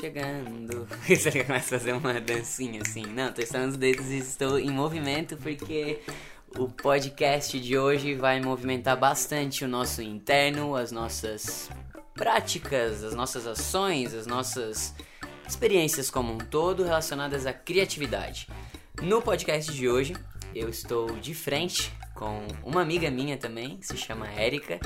[0.00, 0.88] chegando.
[1.06, 3.04] Você começa a fazer uma dancinha assim.
[3.04, 6.00] Não, tô estando os dedos e estou em movimento porque
[6.56, 11.70] o podcast de hoje vai movimentar bastante o nosso interno, as nossas
[12.14, 14.94] práticas, as nossas ações, as nossas
[15.46, 18.48] experiências como um todo relacionadas à criatividade.
[19.02, 20.16] No podcast de hoje,
[20.54, 24.80] eu estou de frente com uma amiga minha também, que se chama Érica.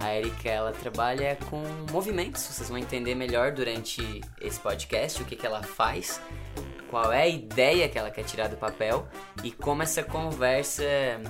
[0.00, 1.62] A Erika, ela trabalha com
[1.92, 6.20] movimentos, vocês vão entender melhor durante esse podcast o que, que ela faz,
[6.88, 9.06] qual é a ideia que ela quer tirar do papel
[9.44, 11.20] e como essa conversa é,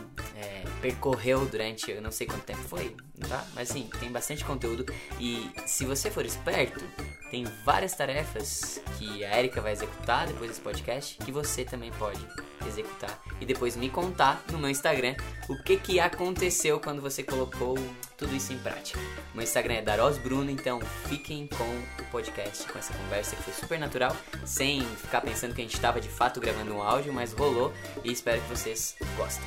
[0.80, 2.96] percorreu durante, eu não sei quanto tempo foi,
[3.28, 3.44] tá?
[3.54, 4.86] Mas sim, tem bastante conteúdo
[5.18, 6.84] e se você for esperto,
[7.30, 12.20] tem várias tarefas que a Erika vai executar depois desse podcast que você também pode
[12.66, 15.14] executar e depois me contar no meu Instagram
[15.48, 17.78] o que que aconteceu quando você colocou
[18.16, 18.98] tudo isso em prática.
[19.32, 23.42] O meu Instagram é Daros Bruno, então fiquem com o podcast, com essa conversa que
[23.42, 27.12] foi super natural, sem ficar pensando que a gente estava de fato gravando um áudio,
[27.12, 27.72] mas rolou
[28.04, 29.46] e espero que vocês gostem.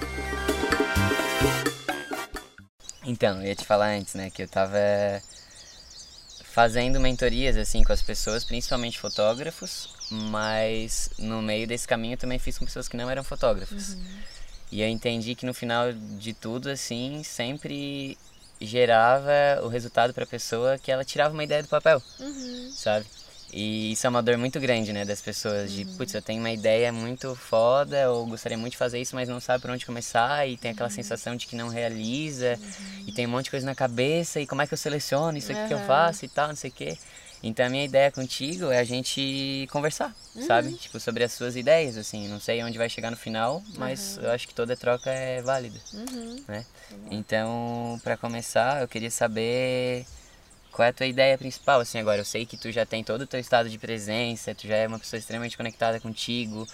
[3.06, 4.78] Então, eu ia te falar antes, né, que eu tava
[6.54, 12.38] fazendo mentorias assim com as pessoas, principalmente fotógrafos, mas no meio desse caminho eu também
[12.38, 13.94] fiz com pessoas que não eram fotógrafos.
[13.94, 14.20] Uhum.
[14.72, 18.18] E eu entendi que no final de tudo assim, sempre
[18.62, 19.32] gerava
[19.64, 22.72] o resultado para a pessoa que ela tirava uma ideia do papel, uhum.
[22.72, 23.06] sabe?
[23.56, 25.96] E isso é uma dor muito grande, né, das pessoas, de, uhum.
[25.96, 29.40] putz, eu tenho uma ideia muito foda, ou gostaria muito de fazer isso, mas não
[29.40, 30.96] sabe por onde começar, e tem aquela uhum.
[30.96, 33.04] sensação de que não realiza, uhum.
[33.08, 35.52] e tem um monte de coisa na cabeça, e como é que eu seleciono isso
[35.52, 36.98] aqui que eu faço e tal, não sei o quê.
[37.44, 40.48] Então a minha ideia contigo é a gente conversar, uhum.
[40.48, 40.74] sabe?
[40.76, 42.30] Tipo, sobre as suas ideias, assim.
[42.30, 44.24] Não sei onde vai chegar no final, mas uhum.
[44.24, 46.42] eu acho que toda troca é válida, uhum.
[46.48, 46.66] né?
[47.12, 50.06] Então, para começar, eu queria saber
[50.74, 52.20] qual é a tua ideia principal, assim, agora.
[52.20, 54.88] Eu sei que tu já tem todo o teu estado de presença, tu já é
[54.88, 56.68] uma pessoa extremamente conectada contigo,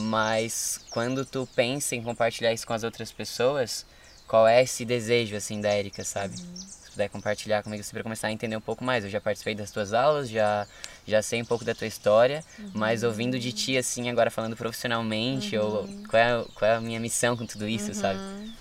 [0.00, 3.84] mas quando tu pensa em compartilhar isso com as outras pessoas,
[4.26, 6.34] qual é esse desejo, assim, da Erika, sabe?
[6.40, 6.56] Uhum.
[6.56, 9.04] Se puder compartilhar comigo, assim, pra começar a entender um pouco mais.
[9.04, 10.66] Eu já participei das tuas aulas, já,
[11.06, 12.70] já sei um pouco da tua história, uhum.
[12.72, 15.64] mas ouvindo de ti, assim, agora falando profissionalmente, uhum.
[15.64, 18.18] ou qual é, qual é a minha missão com tudo isso, sabe?
[18.18, 18.52] Uhum.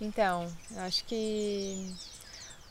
[0.00, 1.92] Então, eu acho que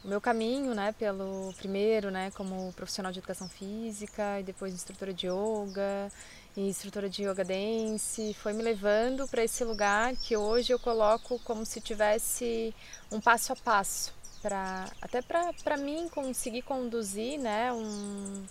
[0.03, 5.13] o meu caminho, né, pelo primeiro, né, como profissional de educação física e depois instrutora
[5.13, 6.11] de yoga
[6.57, 11.39] e instrutora de yoga dance, foi me levando para esse lugar que hoje eu coloco
[11.39, 12.75] como se tivesse
[13.11, 18.45] um passo a passo para até para mim conseguir conduzir, né, um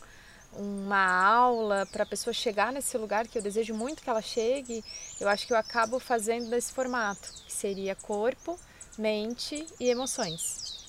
[0.54, 4.84] uma aula para a pessoa chegar nesse lugar que eu desejo muito que ela chegue,
[5.18, 8.58] eu acho que eu acabo fazendo desse formato, que seria corpo,
[8.98, 10.81] mente e emoções.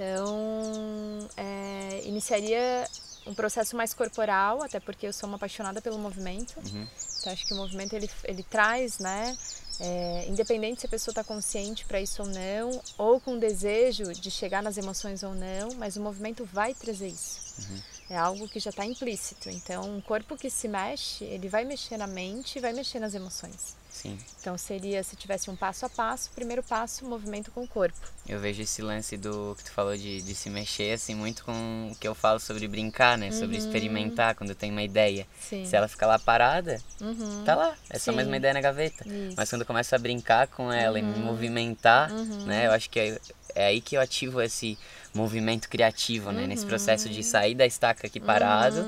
[0.00, 2.88] Então, é, iniciaria
[3.26, 6.56] um processo mais corporal, até porque eu sou uma apaixonada pelo movimento.
[6.56, 6.88] Uhum.
[7.18, 9.36] Então, acho que o movimento ele, ele traz, né?
[9.78, 14.30] É, independente se a pessoa está consciente para isso ou não, ou com desejo de
[14.30, 17.38] chegar nas emoções ou não, mas o movimento vai trazer isso.
[17.58, 17.80] Uhum.
[18.10, 19.48] É algo que já está implícito.
[19.48, 23.14] Então, um corpo que se mexe, ele vai mexer na mente e vai mexer nas
[23.14, 23.76] emoções.
[23.90, 24.18] Sim.
[24.40, 27.98] Então seria se tivesse um passo a passo, primeiro passo, movimento com o corpo.
[28.26, 31.90] Eu vejo esse lance do que tu falou de, de se mexer assim muito com
[31.92, 33.26] o que eu falo sobre brincar, né?
[33.26, 33.38] Uhum.
[33.38, 35.26] Sobre experimentar quando eu tenho uma ideia.
[35.40, 35.66] Sim.
[35.66, 37.42] Se ela ficar lá parada, uhum.
[37.44, 37.76] tá lá.
[37.90, 38.16] É só Sim.
[38.16, 39.06] mais uma ideia na gaveta.
[39.06, 39.34] Isso.
[39.36, 41.04] Mas quando eu começo a brincar com ela uhum.
[41.04, 41.24] e me uhum.
[41.26, 42.46] movimentar, uhum.
[42.46, 42.68] né?
[42.68, 43.20] Eu acho que é,
[43.54, 44.78] é aí que eu ativo esse
[45.14, 46.46] movimento criativo, né?
[46.46, 47.22] Nesse processo de uhum.
[47.22, 48.84] sair da estaca aqui parado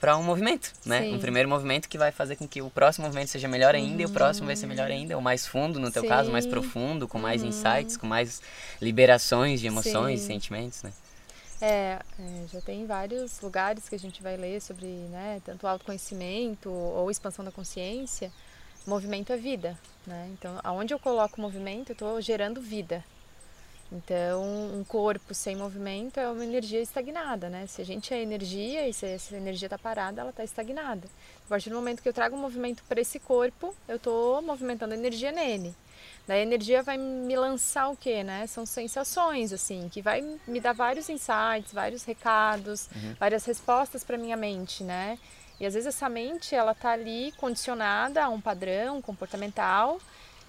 [0.00, 1.02] para um movimento, né?
[1.02, 1.14] Sim.
[1.16, 4.00] Um primeiro movimento que vai fazer com que o próximo movimento seja melhor ainda uhum.
[4.00, 6.08] e o próximo vai ser melhor ainda, ou mais fundo no teu Sim.
[6.08, 7.48] caso, mais profundo, com mais uhum.
[7.48, 8.40] insights, com mais
[8.80, 10.26] liberações de emoções, Sim.
[10.26, 10.92] sentimentos, né?
[11.60, 16.70] É, é, já tem vários lugares que a gente vai ler sobre, né, tanto autoconhecimento
[16.70, 18.30] ou expansão da consciência.
[18.86, 19.76] Movimento é vida,
[20.06, 20.28] né?
[20.32, 23.04] Então, aonde eu coloco movimento, eu estou gerando vida,
[23.90, 24.42] então,
[24.74, 27.66] um corpo sem movimento é uma energia estagnada, né?
[27.66, 31.08] Se a gente é energia e se essa energia está parada, ela está estagnada.
[31.46, 34.92] A partir do momento que eu trago um movimento para esse corpo, eu estou movimentando
[34.92, 35.74] energia nele.
[36.26, 38.46] Daí a energia vai me lançar o quê, né?
[38.46, 43.14] São sensações, assim, que vai me dar vários insights, vários recados, uhum.
[43.18, 45.18] várias respostas para minha mente, né?
[45.58, 49.98] E às vezes essa mente, ela tá ali condicionada a um padrão comportamental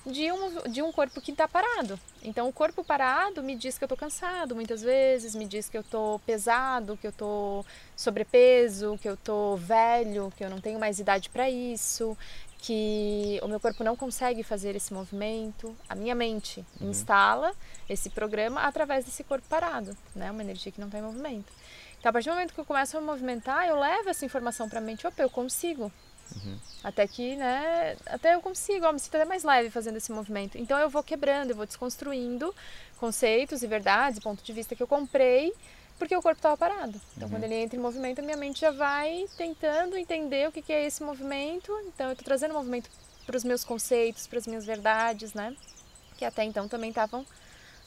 [0.05, 1.99] de um, de um corpo que está parado.
[2.23, 5.77] Então, o corpo parado me diz que eu estou cansado muitas vezes, me diz que
[5.77, 7.65] eu estou pesado, que eu estou
[7.95, 12.17] sobrepeso, que eu estou velho, que eu não tenho mais idade para isso,
[12.59, 15.75] que o meu corpo não consegue fazer esse movimento.
[15.87, 16.89] A minha mente uhum.
[16.89, 17.53] instala
[17.87, 20.29] esse programa através desse corpo parado, né?
[20.29, 21.51] Uma energia que não está em movimento.
[21.99, 24.79] Então, a partir do momento que eu começo a movimentar, eu levo essa informação para
[24.79, 25.91] a mente, opa, eu consigo.
[26.35, 26.57] Uhum.
[26.83, 30.57] Até que, né, até eu consigo, eu me sinto até mais leve fazendo esse movimento.
[30.57, 32.53] Então eu vou quebrando, eu vou desconstruindo
[32.97, 35.53] conceitos e verdades, ponto de vista que eu comprei,
[35.97, 36.99] porque o corpo estava parado.
[37.15, 37.35] Então uhum.
[37.35, 40.71] quando ele entra em movimento, a minha mente já vai tentando entender o que, que
[40.71, 41.71] é esse movimento.
[41.87, 42.89] Então eu estou trazendo movimento
[43.25, 45.55] para os meus conceitos, para as minhas verdades, né?
[46.17, 47.25] Que até então também estavam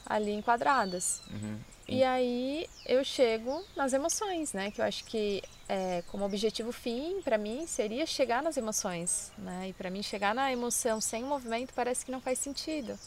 [0.07, 1.21] ali enquadradas.
[1.31, 1.59] Uhum.
[1.93, 4.71] E aí eu chego nas emoções, né?
[4.71, 9.69] Que eu acho que é, como objetivo fim para mim seria chegar nas emoções, né?
[9.69, 12.99] E para mim chegar na emoção sem movimento parece que não faz sentido.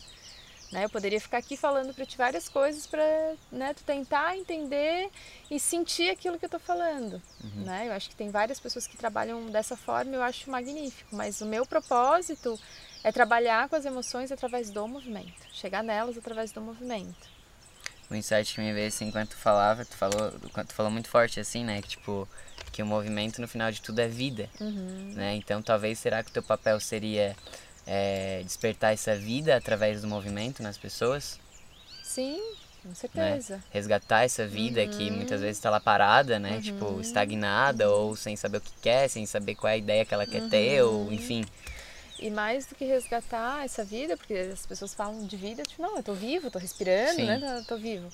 [0.72, 0.84] Né?
[0.84, 5.10] Eu poderia ficar aqui falando para ti várias coisas para né, tu tentar entender
[5.50, 7.22] e sentir aquilo que eu estou falando.
[7.44, 7.64] Uhum.
[7.64, 7.88] Né?
[7.88, 11.16] Eu acho que tem várias pessoas que trabalham dessa forma e eu acho magnífico.
[11.16, 12.60] Mas o meu propósito
[13.04, 17.35] é trabalhar com as emoções através do movimento, chegar nelas através do movimento
[18.10, 21.40] o insight que me veio assim enquanto tu falava, tu falou, tu falou muito forte
[21.40, 22.28] assim, né, que tipo
[22.72, 25.14] que o movimento no final de tudo é vida, uhum.
[25.16, 25.36] né?
[25.36, 27.34] Então talvez será que o teu papel seria
[27.88, 31.40] é, despertar essa vida através do movimento nas pessoas?
[32.04, 32.42] Sim,
[32.84, 33.56] com certeza.
[33.56, 33.64] Né?
[33.72, 34.90] Resgatar essa vida uhum.
[34.90, 36.60] que muitas vezes está lá parada, né?
[36.62, 36.90] Tipo, uhum.
[36.92, 40.14] Tipo, estagnada ou sem saber o que quer, sem saber qual é a ideia que
[40.14, 41.14] ela quer ter, ou uhum.
[41.14, 41.46] enfim.
[42.20, 45.98] E mais do que resgatar essa vida, porque as pessoas falam de vida, tipo, não,
[45.98, 47.26] eu tô vivo, tô respirando, Sim.
[47.26, 47.64] né?
[47.68, 48.10] Tô, tô vivo.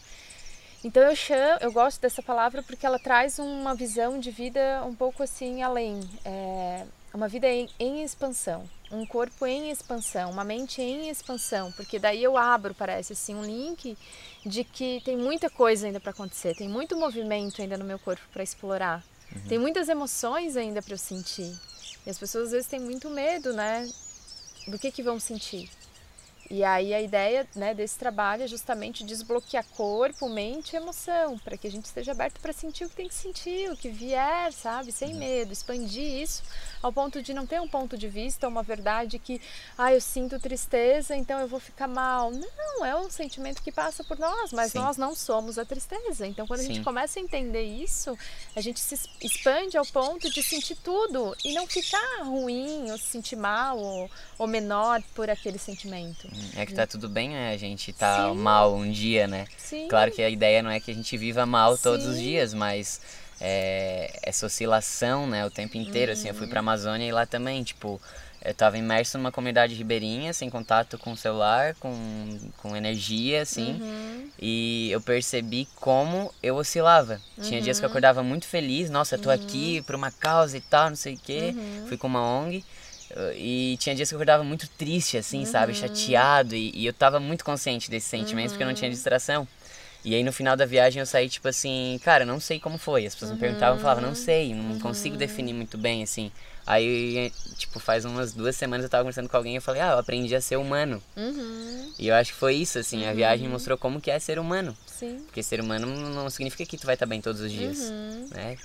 [0.84, 4.96] Então eu chamo, eu gosto dessa palavra porque ela traz uma visão de vida um
[4.96, 10.82] pouco assim além, é uma vida em, em, expansão, um corpo em expansão, uma mente
[10.82, 13.98] em expansão, porque daí eu abro, parece assim, um link
[14.46, 18.24] de que tem muita coisa ainda para acontecer, tem muito movimento ainda no meu corpo
[18.32, 19.04] para explorar,
[19.36, 19.42] uhum.
[19.48, 21.54] tem muitas emoções ainda para eu sentir.
[22.06, 23.90] E as pessoas às vezes têm muito medo, né?
[24.68, 25.70] Do que, que vão sentir.
[26.54, 31.56] E aí a ideia né, desse trabalho é justamente desbloquear corpo, mente e emoção, para
[31.56, 34.52] que a gente esteja aberto para sentir o que tem que sentir, o que vier,
[34.52, 34.92] sabe?
[34.92, 35.20] Sem uhum.
[35.20, 36.44] medo, expandir isso
[36.82, 39.40] ao ponto de não ter um ponto de vista, uma verdade que,
[39.78, 42.32] ah, eu sinto tristeza, então eu vou ficar mal.
[42.32, 44.80] Não, é um sentimento que passa por nós, mas Sim.
[44.80, 46.28] nós não somos a tristeza.
[46.28, 46.74] Então quando a Sim.
[46.74, 48.18] gente começa a entender isso,
[48.54, 53.06] a gente se expande ao ponto de sentir tudo e não ficar ruim ou se
[53.06, 56.28] sentir mal ou, ou menor por aquele sentimento.
[56.56, 57.54] É que tá tudo bem, né?
[57.54, 58.38] A gente tá Sim.
[58.38, 59.46] mal um dia, né?
[59.58, 59.88] Sim.
[59.88, 61.84] Claro que a ideia não é que a gente viva mal Sim.
[61.84, 63.02] todos os dias, mas
[63.42, 66.18] é, essa oscilação, né, o tempo inteiro, uhum.
[66.18, 66.68] assim, eu fui pra uhum.
[66.68, 68.00] Amazônia e lá também, tipo,
[68.44, 71.94] eu tava imerso numa comunidade ribeirinha, sem contato com o celular, com,
[72.58, 74.30] com energia, assim, uhum.
[74.40, 77.20] e eu percebi como eu oscilava.
[77.38, 77.44] Uhum.
[77.44, 77.92] Tinha dias que eu uhum.
[77.92, 79.84] acordava muito feliz, nossa, eu tô aqui uhum.
[79.84, 81.54] por uma causa e tal, não sei o quê,
[81.88, 82.64] fui com uma ONG,
[83.36, 85.46] e tinha dias que eu acordava muito triste, assim, uhum.
[85.46, 85.74] sabe?
[85.74, 86.56] Chateado.
[86.56, 88.58] E, e, eu tava muito consciente desses sentimentos uhum.
[88.58, 88.96] porque eu não tinha uhum.
[88.96, 89.48] distração.
[90.04, 93.06] E aí no final da viagem eu saí tipo assim, cara, não sei como foi.
[93.06, 93.36] As pessoas uhum.
[93.38, 95.20] me perguntavam e falavam, não sei, não consigo uhum.
[95.20, 96.32] definir muito bem, assim.
[96.66, 99.92] Aí, tipo, faz umas duas semanas eu tava conversando com alguém e eu falei, ah,
[99.92, 101.02] eu aprendi a ser humano.
[101.18, 101.92] Uhum.
[101.98, 104.78] E eu acho que foi isso, assim, a viagem mostrou como que é ser humano.
[104.86, 105.22] Sim.
[105.26, 107.80] Porque ser humano não significa que tu vai estar bem todos os dias,
[108.32, 108.58] né?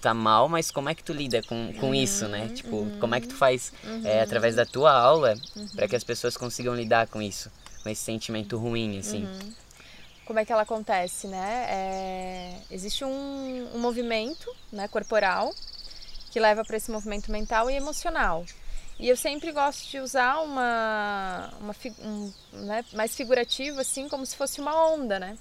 [0.00, 2.48] Tá mal, mas como é que tu lida com, com uhum, isso, né?
[2.54, 5.68] Tipo, uhum, como é que tu faz uhum, é, através da tua aula uhum.
[5.68, 7.50] para que as pessoas consigam lidar com isso,
[7.82, 9.24] com esse sentimento ruim, assim?
[9.24, 9.52] Uhum.
[10.24, 11.66] Como é que ela acontece, né?
[11.68, 15.54] É, existe um, um movimento né, corporal
[16.30, 18.44] que leva para esse movimento mental e emocional.
[18.98, 24.36] E eu sempre gosto de usar uma, uma um, né, mais figurativo, assim, como se
[24.36, 25.36] fosse uma onda, né?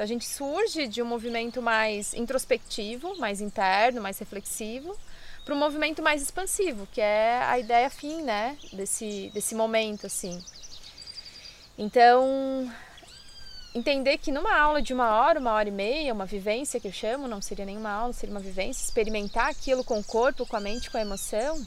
[0.00, 4.96] Então a gente surge de um movimento mais introspectivo, mais interno, mais reflexivo,
[5.44, 10.42] para um movimento mais expansivo, que é a ideia fim, né, desse, desse momento, assim.
[11.76, 12.72] Então,
[13.74, 16.92] entender que numa aula de uma hora, uma hora e meia, uma vivência que eu
[16.92, 20.60] chamo, não seria nenhuma aula, seria uma vivência, experimentar aquilo com o corpo, com a
[20.60, 21.62] mente, com a emoção,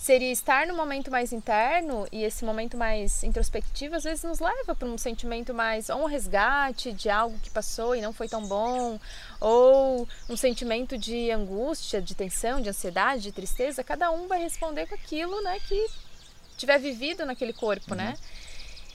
[0.00, 4.74] seria estar no momento mais interno e esse momento mais introspectivo às vezes nos leva
[4.74, 8.46] para um sentimento mais ou um resgate de algo que passou e não foi tão
[8.46, 8.98] bom
[9.38, 14.86] ou um sentimento de angústia, de tensão, de ansiedade, de tristeza, cada um vai responder
[14.86, 15.86] com aquilo, né, que
[16.56, 18.04] tiver vivido naquele corpo, né?
[18.04, 18.10] uhum.
[18.10, 18.18] né?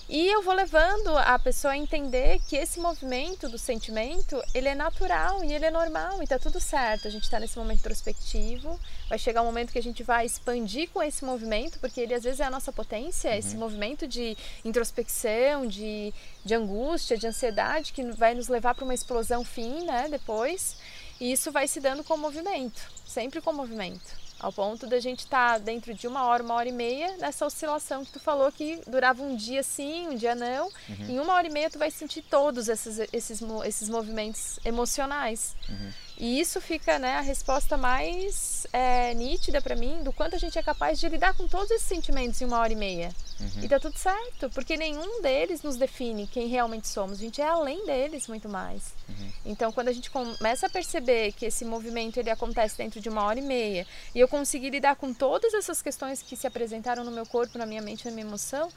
[0.07, 4.75] E eu vou levando a pessoa a entender que esse movimento do sentimento, ele é
[4.75, 7.07] natural e ele é normal e tá tudo certo.
[7.07, 10.91] A gente está nesse momento introspectivo, vai chegar um momento que a gente vai expandir
[10.91, 13.37] com esse movimento, porque ele às vezes é a nossa potência, uhum.
[13.37, 18.93] esse movimento de introspecção, de, de angústia, de ansiedade, que vai nos levar para uma
[18.93, 20.77] explosão fim, né, depois.
[21.19, 24.24] E isso vai se dando com o movimento, sempre com o movimento.
[24.39, 27.45] Ao ponto da gente estar tá dentro de uma hora, uma hora e meia, nessa
[27.45, 30.67] oscilação que tu falou que durava um dia sim, um dia não.
[30.89, 31.09] Uhum.
[31.09, 35.55] Em uma hora e meia tu vai sentir todos esses, esses, esses movimentos emocionais.
[35.69, 35.91] Uhum.
[36.17, 40.57] E isso fica né, a resposta mais é, nítida para mim do quanto a gente
[40.57, 43.09] é capaz de lidar com todos esses sentimentos em uma hora e meia.
[43.39, 43.63] Uhum.
[43.63, 47.19] E tá tudo certo, porque nenhum deles nos define quem realmente somos.
[47.19, 48.93] A gente é além deles muito mais.
[49.09, 49.31] Uhum.
[49.45, 53.23] Então, quando a gente começa a perceber que esse movimento ele acontece dentro de uma
[53.23, 57.11] hora e meia e eu conseguir lidar com todas essas questões que se apresentaram no
[57.11, 58.69] meu corpo, na minha mente, na minha emoção,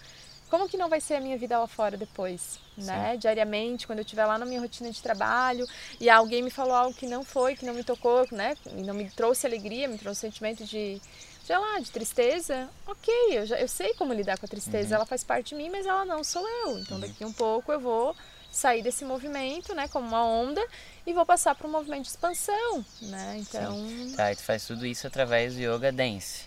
[0.48, 3.12] como que não vai ser a minha vida lá fora depois, né?
[3.12, 3.18] Sim.
[3.18, 5.66] Diariamente, quando eu estiver lá na minha rotina de trabalho
[6.00, 8.56] e alguém me falou algo que não foi, que não me tocou, né?
[8.66, 11.00] E não me trouxe alegria, me trouxe sentimento de,
[11.44, 12.68] sei lá, de tristeza.
[12.86, 14.94] Ok, eu, já, eu sei como lidar com a tristeza, uhum.
[14.96, 16.78] ela faz parte de mim, mas ela não sou eu.
[16.78, 17.00] Então, uhum.
[17.00, 18.16] daqui um pouco eu vou
[18.50, 20.64] sair desse movimento, né, como uma onda
[21.06, 23.36] e vou passar para um movimento de expansão, né?
[23.38, 24.14] Então, Sim.
[24.16, 26.44] tá, e tu faz tudo isso através do yoga dance.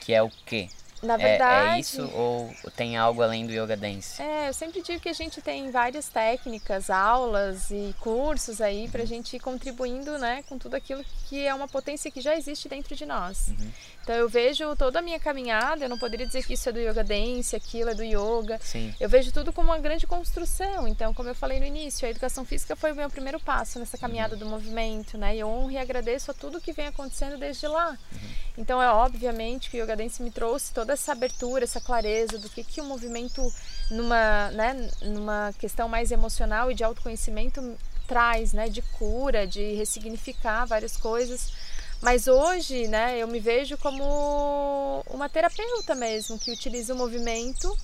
[0.00, 0.68] Que é o quê?
[1.02, 1.70] Na verdade.
[1.70, 4.20] É, é, isso ou tem algo além do yoga dance?
[4.20, 9.02] É, eu sempre digo que a gente tem várias técnicas, aulas e cursos aí para
[9.02, 12.68] a gente ir contribuindo, né, com tudo aquilo que é uma potência que já existe
[12.68, 13.48] dentro de nós.
[13.48, 13.70] Uhum.
[14.02, 16.80] Então eu vejo toda a minha caminhada, eu não poderia dizer que isso é do
[16.80, 18.58] yoga dance, aquilo é do yoga.
[18.62, 18.94] Sim.
[18.98, 20.88] Eu vejo tudo como uma grande construção.
[20.88, 23.98] Então, como eu falei no início, a educação física foi o meu primeiro passo nessa
[23.98, 24.40] caminhada uhum.
[24.40, 25.36] do movimento, né?
[25.36, 27.90] E eu honro e agradeço a tudo que vem acontecendo desde lá.
[27.90, 28.18] Uhum.
[28.56, 32.48] Então, é obviamente que o yoga dance me trouxe toda essa abertura, essa clareza do
[32.48, 33.42] que que o movimento
[33.90, 37.76] numa, né, numa questão mais emocional e de autoconhecimento
[38.06, 41.52] traz, né, de cura, de ressignificar várias coisas
[42.00, 47.76] mas hoje, né, eu me vejo como uma terapeuta mesmo, que utiliza o movimento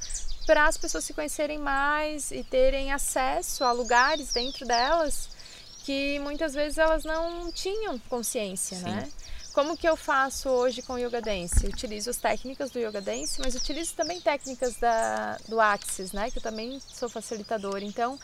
[0.46, 5.28] para as pessoas se conhecerem mais e terem acesso a lugares dentro delas
[5.84, 8.84] que muitas vezes elas não tinham consciência, Sim.
[8.84, 9.11] né?
[9.54, 11.64] Como que eu faço hoje com Yoga Dance?
[11.64, 16.28] Utilizo as técnicas do Yoga Dance, mas utilizo também técnicas da, do Axis, né?
[16.28, 17.84] Que eu também sou facilitadora.
[17.84, 18.18] Então,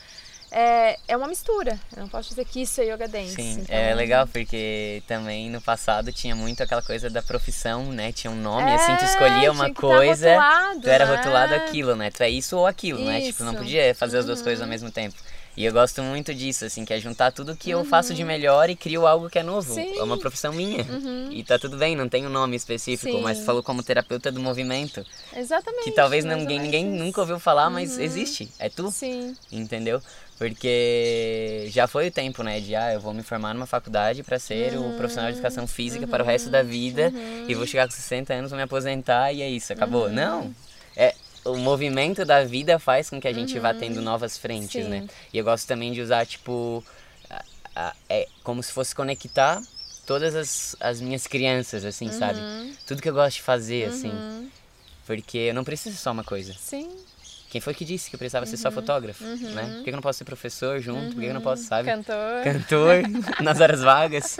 [0.50, 1.78] é, é uma mistura.
[1.96, 3.36] Eu não posso dizer que isso é yoga dance.
[3.36, 3.76] Sim, então...
[3.76, 8.10] é legal porque também no passado tinha muito aquela coisa da profissão, né?
[8.10, 11.16] Tinha um nome, é, assim, tu escolhia uma coisa, rotulado, tu era né?
[11.16, 12.10] rotulado aquilo, né?
[12.10, 13.08] Tu é isso ou aquilo, isso.
[13.08, 13.20] né?
[13.20, 14.70] Tipo, não podia fazer as duas coisas ao uhum.
[14.70, 15.14] mesmo tempo.
[15.60, 17.80] E eu gosto muito disso, assim, que é juntar tudo que uhum.
[17.80, 19.74] eu faço de melhor e crio algo que é novo.
[19.74, 19.98] Sim.
[19.98, 20.82] É uma profissão minha.
[20.84, 21.28] Uhum.
[21.30, 23.22] E tá tudo bem, não tem um nome específico, Sim.
[23.22, 25.04] mas falou como terapeuta do movimento.
[25.36, 25.84] Exatamente.
[25.84, 28.02] Que talvez ninguém, ninguém nunca ouviu falar, mas uhum.
[28.02, 28.50] existe.
[28.58, 28.90] É tu.
[28.90, 29.36] Sim.
[29.52, 30.00] Entendeu?
[30.38, 34.38] Porque já foi o tempo, né, de ah, eu vou me formar numa faculdade para
[34.38, 37.44] ser uhum, o profissional de educação física uhum, para o resto da vida uhum.
[37.46, 40.06] e vou chegar com 60 anos, vou me aposentar e é isso, acabou.
[40.06, 40.14] Uhum.
[40.14, 40.54] Não.
[40.96, 44.02] É o movimento da vida faz com que a gente vá tendo uhum.
[44.02, 45.00] novas frentes, né?
[45.00, 45.06] Sim.
[45.06, 45.08] né?
[45.32, 46.84] E eu gosto também de usar tipo
[47.28, 47.44] a,
[47.74, 49.62] a, é como se fosse conectar
[50.06, 52.40] todas as, as minhas crianças, assim, sabe?
[52.40, 52.74] Uhum.
[52.86, 54.50] Tudo que eu gosto de fazer, assim.
[55.06, 56.54] Porque eu não preciso só uma coisa.
[56.58, 56.90] Sim.
[57.50, 58.74] Quem foi que disse que eu precisava uhum, ser só uhum.
[58.74, 59.50] fotógrafo, uhum.
[59.50, 59.72] né?
[59.74, 61.00] Por que eu não posso ser professor junto?
[61.00, 61.10] Uhum.
[61.10, 61.90] Por que eu não posso, sabe?
[61.90, 62.44] Cantor.
[62.44, 63.02] Cantor,
[63.42, 64.36] nas horas vagas.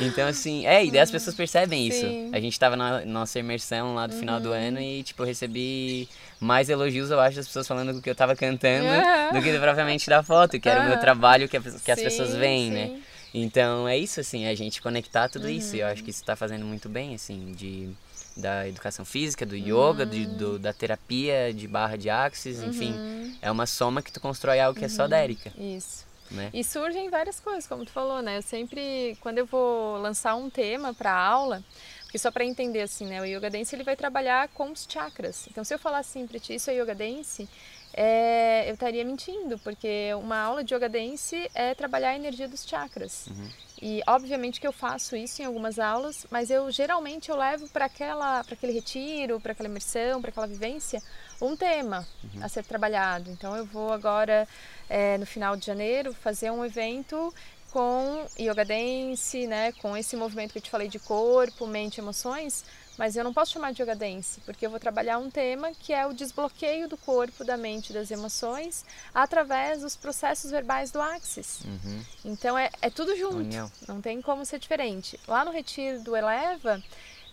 [0.00, 2.24] Então, assim, é, e daí as pessoas percebem Sim.
[2.26, 2.34] isso.
[2.34, 4.54] A gente tava na nossa imersão lá do final do uhum.
[4.54, 6.08] ano e, tipo, eu recebi
[6.40, 8.88] mais elogios, eu acho, das pessoas falando do que eu tava cantando
[9.32, 12.34] do que propriamente da foto, que era o meu trabalho que, a, que as pessoas
[12.34, 12.86] veem, né?
[12.86, 12.92] sim.
[12.92, 13.00] né?
[13.32, 15.76] Então, é isso, assim, a gente conectar tudo isso.
[15.76, 17.90] E eu acho que isso tá fazendo muito bem, assim, de
[18.38, 20.10] da educação física, do yoga, uhum.
[20.10, 22.68] de, do, da terapia de barra de axis, uhum.
[22.70, 23.38] enfim.
[23.42, 25.52] É uma soma que tu constrói algo que é só da Erika.
[25.58, 26.06] Isso.
[26.30, 26.50] Né?
[26.52, 28.36] E surgem várias coisas, como tu falou, né?
[28.36, 31.64] Eu sempre, quando eu vou lançar um tema para aula,
[32.04, 35.46] porque só para entender assim, né, o yoga dance ele vai trabalhar com os chakras.
[35.50, 37.48] Então, se eu falar assim para ti, isso é yoga dance,
[37.94, 42.64] é, eu estaria mentindo, porque uma aula de yoga dance é trabalhar a energia dos
[42.66, 43.26] chakras.
[43.28, 43.48] Uhum.
[43.80, 47.84] E obviamente que eu faço isso em algumas aulas, mas eu geralmente eu levo para
[47.84, 51.00] aquela, para aquele retiro, para aquela imersão, para aquela vivência,
[51.40, 52.44] um tema uhum.
[52.44, 53.30] a ser trabalhado.
[53.30, 54.48] Então eu vou agora
[54.88, 57.32] é, no final de janeiro fazer um evento
[57.70, 62.64] com yoga dance, né, com esse movimento que eu te falei de corpo, mente, emoções,
[62.98, 65.92] mas eu não posso chamar de yoga dance, porque eu vou trabalhar um tema que
[65.92, 71.60] é o desbloqueio do corpo, da mente, das emoções, através dos processos verbais do Axis.
[71.64, 72.04] Uhum.
[72.24, 73.70] Então é, é tudo junto, União.
[73.86, 75.18] não tem como ser diferente.
[75.28, 76.82] Lá no retiro do Eleva,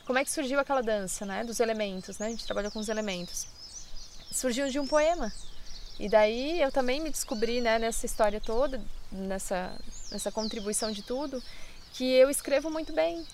[0.05, 2.27] como é que surgiu aquela dança, né, dos elementos, né?
[2.27, 3.47] A gente trabalhou com os elementos.
[4.31, 5.33] Surgiu de um poema.
[5.99, 8.79] E daí eu também me descobri, né, nessa história toda,
[9.11, 9.75] nessa,
[10.11, 11.41] nessa contribuição de tudo,
[11.93, 13.25] que eu escrevo muito bem,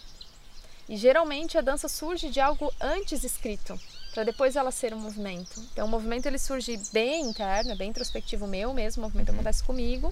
[0.91, 3.79] e geralmente a dança surge de algo antes escrito,
[4.13, 5.63] para depois ela ser um movimento.
[5.71, 9.35] Então o movimento ele surge bem interno, bem introspectivo meu mesmo, o movimento uhum.
[9.35, 10.11] acontece comigo.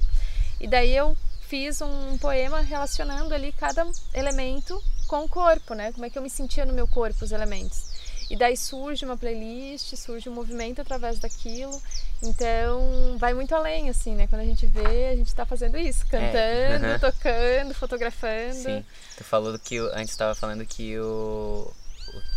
[0.57, 5.91] E daí eu fiz um poema relacionando ali cada elemento com o corpo, né?
[5.91, 7.88] Como é que eu me sentia no meu corpo, os elementos.
[8.29, 11.81] E daí surge uma playlist, surge um movimento através daquilo.
[12.21, 14.27] Então, vai muito além, assim, né?
[14.27, 16.99] Quando a gente vê, a gente tá fazendo isso, é, cantando, é.
[16.99, 18.53] tocando, fotografando.
[18.53, 18.85] Sim.
[19.17, 21.73] Tu falou que antes estava falando que o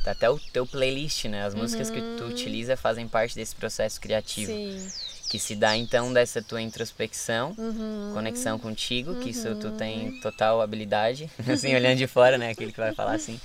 [0.06, 1.44] até o teu playlist, né?
[1.44, 1.94] As músicas uhum.
[1.94, 2.30] que tu uhum.
[2.30, 4.52] utiliza fazem parte desse processo criativo.
[4.52, 4.88] Sim.
[5.28, 8.10] Que se dá então dessa tua introspecção, uhum.
[8.12, 10.20] conexão contigo, que isso tu tem uhum.
[10.20, 12.50] total habilidade, assim, olhando de fora, né?
[12.50, 13.40] Aquele que vai falar assim.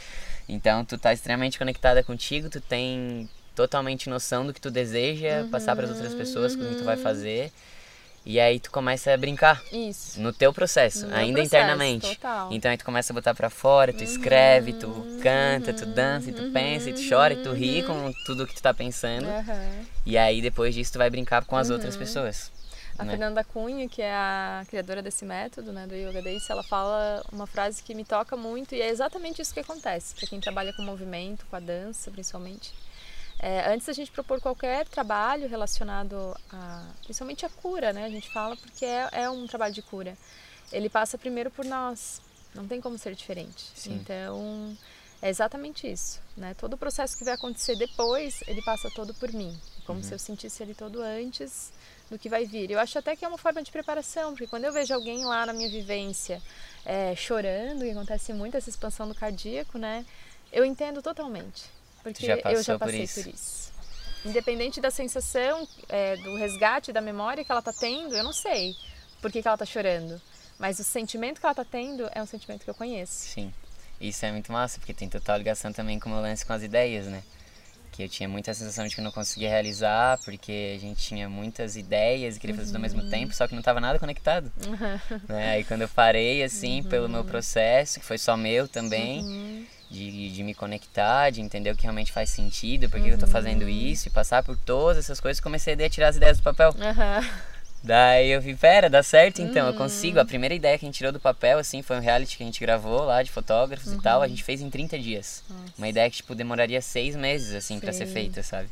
[0.48, 5.50] Então tu tá extremamente conectada contigo, tu tem totalmente noção do que tu deseja uhum.
[5.50, 7.04] passar para as outras pessoas, com o que tu vai uhum.
[7.04, 7.52] fazer.
[8.26, 9.64] E aí tu começa a brincar.
[9.72, 10.20] Isso.
[10.20, 12.16] No teu processo, no ainda processo, internamente.
[12.16, 12.50] Total.
[12.52, 14.04] Então aí tu começa a botar para fora, tu uhum.
[14.04, 14.90] escreve, tu
[15.24, 19.26] canta, tu dança, tu pensa, tu chora, tu ri com tudo que tu tá pensando.
[19.26, 19.86] Uhum.
[20.06, 22.52] E aí depois disso tu vai brincar com as outras pessoas.
[22.98, 23.12] A né?
[23.12, 27.46] Fernanda Cunha, que é a criadora desse método, né, do Yoga Days, ela fala uma
[27.46, 30.82] frase que me toca muito e é exatamente isso que acontece para quem trabalha com
[30.82, 32.74] movimento, com a dança, principalmente.
[33.40, 38.32] É, antes da gente propor qualquer trabalho relacionado a, principalmente a cura, né, a gente
[38.32, 40.18] fala porque é, é um trabalho de cura.
[40.72, 42.20] Ele passa primeiro por nós,
[42.56, 43.72] não tem como ser diferente.
[43.76, 43.94] Sim.
[43.94, 44.76] Então
[45.22, 46.56] é exatamente isso, né?
[46.56, 50.04] Todo o processo que vai acontecer depois, ele passa todo por mim, como uhum.
[50.04, 51.72] se eu sentisse ele todo antes
[52.10, 52.72] do que vai vir.
[52.72, 55.46] Eu acho até que é uma forma de preparação, porque quando eu vejo alguém lá
[55.46, 56.42] na minha vivência
[56.86, 60.06] é, chorando, e acontece muito essa expansão do cardíaco, né?
[60.52, 61.66] Eu entendo totalmente,
[62.02, 63.24] porque já eu já passei por isso.
[63.24, 63.72] por isso.
[64.26, 68.74] Independente da sensação, é, do resgate da memória que ela está tendo, eu não sei
[69.22, 70.22] por que, que ela está chorando.
[70.58, 73.14] Mas o sentimento que ela está tendo é um sentimento que eu conheço.
[73.14, 73.54] Sim.
[74.00, 76.64] Isso é muito massa, porque tem total ligação também com o meu lance com as
[76.64, 77.24] ideias, né?
[77.98, 81.28] Que eu tinha muita sensação de que eu não conseguia realizar, porque a gente tinha
[81.28, 83.10] muitas ideias e queria fazer tudo ao mesmo uhum.
[83.10, 84.52] tempo, só que não estava nada conectado.
[84.68, 85.20] Uhum.
[85.28, 85.54] Né?
[85.54, 86.90] Aí quando eu parei, assim, uhum.
[86.90, 89.66] pelo meu processo, que foi só meu também, uhum.
[89.90, 93.28] de, de me conectar, de entender o que realmente faz sentido, por que eu estou
[93.28, 93.70] fazendo uhum.
[93.70, 96.76] isso, e passar por todas essas coisas, comecei a tirar as ideias do papel.
[97.84, 99.74] Daí eu vi, pera, dá certo então, uhum.
[99.74, 100.20] eu consigo.
[100.20, 102.46] A primeira ideia que a gente tirou do papel, assim, foi um reality que a
[102.46, 104.00] gente gravou lá de fotógrafos uhum.
[104.00, 104.22] e tal.
[104.22, 105.44] A gente fez em 30 dias.
[105.50, 105.74] Nossa.
[105.78, 108.68] Uma ideia que, tipo, demoraria seis meses, assim, para ser feita, sabe?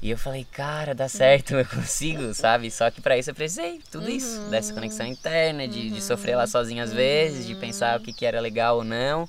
[0.00, 2.70] E eu falei, cara, dá certo, eu consigo, sabe?
[2.70, 4.16] Só que para isso eu precisei tudo uhum.
[4.16, 8.12] isso, dessa conexão interna, de, de sofrer lá sozinho às vezes, de pensar o que,
[8.12, 9.28] que era legal ou não.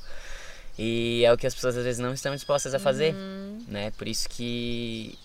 [0.77, 3.63] E é o que as pessoas às vezes não estão dispostas a fazer, uhum.
[3.67, 3.91] né?
[3.91, 5.15] Por isso que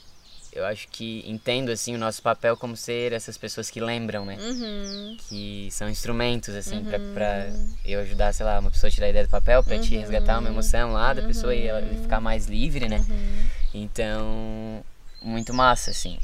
[0.59, 4.37] eu acho que entendo assim o nosso papel como ser essas pessoas que lembram, né?
[4.41, 5.17] Uhum.
[5.29, 7.15] Que são instrumentos assim uhum.
[7.15, 7.49] para
[7.85, 9.83] eu ajudar, sei lá, uma pessoa a tirar a ideia do papel para uhum.
[9.83, 12.03] te resgatar uma emoção lá da pessoa e ela uhum.
[12.03, 12.99] ficar mais livre, né?
[13.09, 13.47] Uhum.
[13.73, 14.85] Então,
[15.23, 16.19] muito massa assim.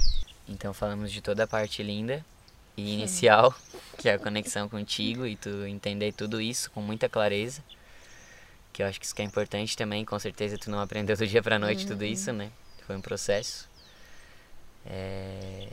[0.49, 2.25] Então falamos de toda a parte linda
[2.77, 3.55] e inicial,
[3.97, 7.63] que é a conexão contigo e tu entender tudo isso com muita clareza.
[8.73, 11.25] Que eu acho que isso que é importante também, com certeza tu não aprendeu do
[11.25, 12.51] dia para noite tudo isso, né?
[12.85, 13.73] Foi um processo.
[14.87, 15.69] É...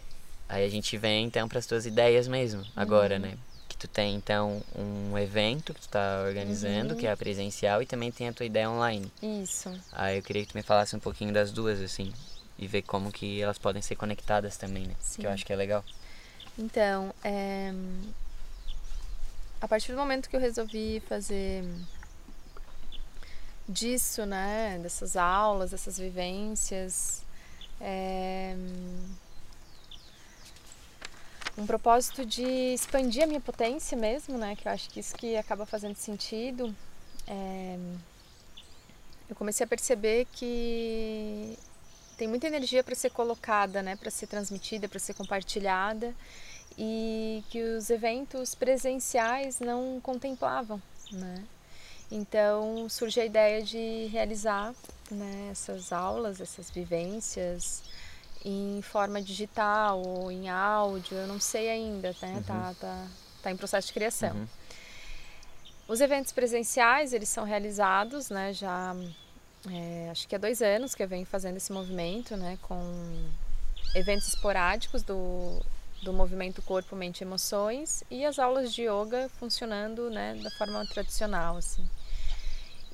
[0.48, 3.22] Aí a gente vem então para as tuas ideias mesmo, agora, uhum.
[3.22, 3.38] né?
[3.70, 7.00] Que tu tem então um evento que tu está organizando, uhum.
[7.00, 9.10] que é a presencial, e também tem a tua ideia online.
[9.22, 9.72] Isso.
[9.94, 12.12] Aí eu queria que tu me falasse um pouquinho das duas, assim,
[12.60, 14.96] e ver como que elas podem ser conectadas também, né?
[15.00, 15.22] Sim.
[15.22, 15.86] Que eu acho que é legal.
[16.60, 17.74] Então, é...
[19.62, 21.64] a partir do momento que eu resolvi fazer
[23.70, 24.80] disso, né?
[24.84, 27.24] Dessas aulas, dessas vivências,
[27.82, 28.56] é,
[31.58, 34.56] um propósito de expandir a minha potência mesmo, né?
[34.56, 36.76] Que eu acho que isso que acaba fazendo sentido.
[37.28, 37.78] É,
[39.30, 41.58] eu comecei a perceber que
[42.18, 43.96] tem muita energia para ser colocada, né?
[43.96, 46.14] Para ser transmitida, para ser compartilhada
[46.78, 51.44] e que os eventos presenciais não contemplavam, né?
[52.12, 54.74] Então surge a ideia de realizar
[55.14, 57.84] né, essas aulas, essas vivências
[58.44, 62.36] em forma digital ou em áudio, eu não sei ainda, né?
[62.36, 62.44] Uhum.
[62.44, 63.08] Tá, tá,
[63.44, 64.36] tá em processo de criação.
[64.36, 64.48] Uhum.
[65.88, 68.96] Os eventos presenciais, eles são realizados, né, já
[69.70, 72.82] é, acho que há dois anos que eu venho fazendo esse movimento, né, com
[73.94, 75.60] eventos esporádicos do,
[76.02, 80.86] do movimento Corpo, Mente e Emoções e as aulas de yoga funcionando, né, da forma
[80.88, 81.86] tradicional, assim.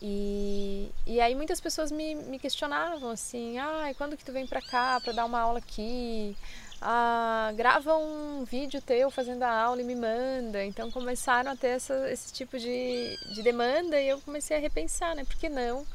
[0.01, 4.61] E, e aí muitas pessoas me, me questionavam assim, ah, quando que tu vem pra
[4.61, 6.35] cá para dar uma aula aqui?
[6.79, 10.63] Ah, grava um vídeo teu fazendo a aula e me manda.
[10.63, 15.15] Então começaram a ter essa, esse tipo de, de demanda e eu comecei a repensar,
[15.15, 15.23] né?
[15.25, 15.85] Por que não?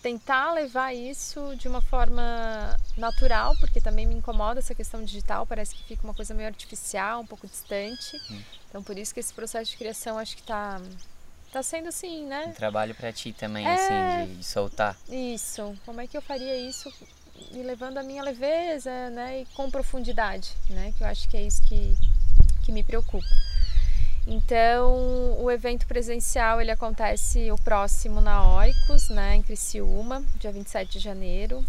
[0.00, 5.74] Tentar levar isso de uma forma natural, porque também me incomoda essa questão digital, parece
[5.74, 8.16] que fica uma coisa meio artificial, um pouco distante.
[8.30, 8.40] Hum.
[8.70, 10.80] Então por isso que esse processo de criação acho que está
[11.52, 12.46] tá sendo assim, né?
[12.48, 13.74] Um trabalho para ti também, É.
[13.74, 14.96] assim, de, de soltar.
[15.08, 15.74] Isso.
[15.84, 16.92] Como é que eu faria isso
[17.52, 19.42] me levando a minha leveza, né?
[19.42, 20.92] E com profundidade, né?
[20.96, 21.96] Que eu acho que é isso que,
[22.64, 23.26] que me preocupa.
[24.26, 30.92] Então, o evento presencial ele acontece o próximo na Oicos, né, em Criciúma, dia 27
[30.92, 31.64] de janeiro.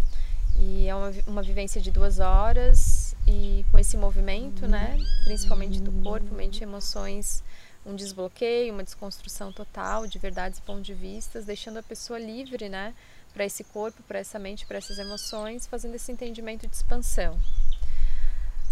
[0.60, 5.92] E é uma, uma vivência de duas horas e com esse movimento, né, principalmente do
[6.02, 7.44] corpo, mente e emoções,
[7.88, 12.68] um desbloqueio, uma desconstrução total de verdades e pontos de vistas, deixando a pessoa livre,
[12.68, 12.94] né,
[13.34, 17.40] para esse corpo, para essa mente, para essas emoções, fazendo esse entendimento de expansão.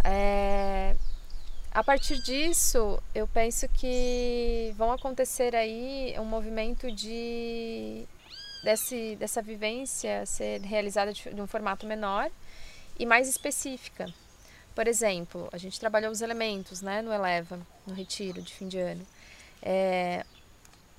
[0.03, 0.95] É,
[1.71, 8.05] a partir disso, eu penso que vão acontecer aí um movimento de
[8.63, 12.29] desse, dessa vivência ser realizada de, de um formato menor
[12.97, 14.11] e mais específica.
[14.75, 17.57] Por exemplo, a gente trabalhou os elementos né, no Eleva,
[17.87, 19.07] no retiro de fim de ano.
[19.61, 20.25] É,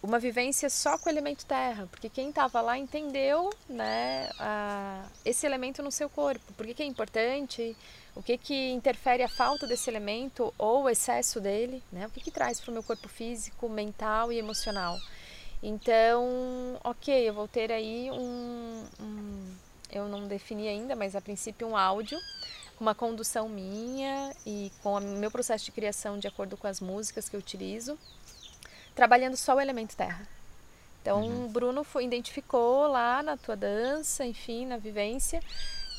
[0.03, 5.45] uma vivência só com o elemento terra, porque quem estava lá entendeu né, a, esse
[5.45, 7.77] elemento no seu corpo, por que, que é importante,
[8.15, 12.21] o que, que interfere a falta desse elemento ou o excesso dele, né, o que,
[12.21, 14.97] que traz para o meu corpo físico, mental e emocional.
[15.63, 19.55] Então, ok, eu vou ter aí um, um
[19.91, 22.19] eu não defini ainda, mas a princípio um áudio
[22.77, 26.81] com uma condução minha e com o meu processo de criação de acordo com as
[26.81, 27.99] músicas que eu utilizo,
[28.95, 30.27] trabalhando só o elemento terra.
[31.03, 31.45] Então, Uhum.
[31.47, 35.41] o Bruno foi, identificou lá na tua dança, enfim, na vivência,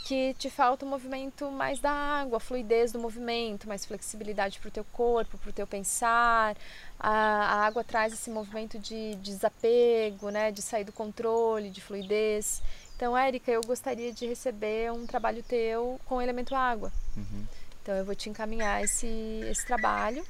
[0.05, 4.69] que te falta um movimento mais da água, a fluidez do movimento, mais flexibilidade para
[4.69, 6.55] o teu corpo, para o teu pensar.
[6.99, 11.81] A, a água traz esse movimento de, de desapego, né, de sair do controle, de
[11.81, 12.61] fluidez.
[12.97, 16.91] Então, Érica, eu gostaria de receber um trabalho teu com o elemento água.
[17.15, 17.45] Uhum.
[17.83, 19.07] Então eu vou te encaminhar esse,
[19.49, 20.25] esse trabalho.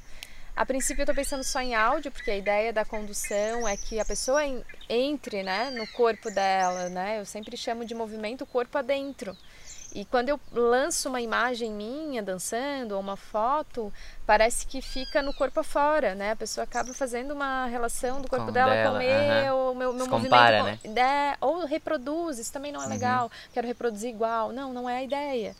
[0.53, 3.99] A princípio eu estou pensando só em áudio, porque a ideia da condução é que
[4.01, 7.19] a pessoa en- entre né, no corpo dela, né?
[7.21, 9.37] Eu sempre chamo de movimento corpo adentro.
[9.97, 13.91] E quando eu lanço uma imagem minha dançando ou uma foto,
[14.27, 16.33] parece que fica no corpo afora, né?
[16.33, 19.71] A pessoa acaba fazendo uma relação do corpo Com dela, dela, com o meu, aham.
[19.71, 20.29] o meu, meu Se movimento.
[20.31, 21.31] compara, com- né?
[21.33, 22.89] É, ou reproduz, isso também não é Uhum.
[22.91, 23.31] legal.
[23.51, 24.51] Quero reproduzir igual.
[24.53, 25.55] Não, não é a ideia.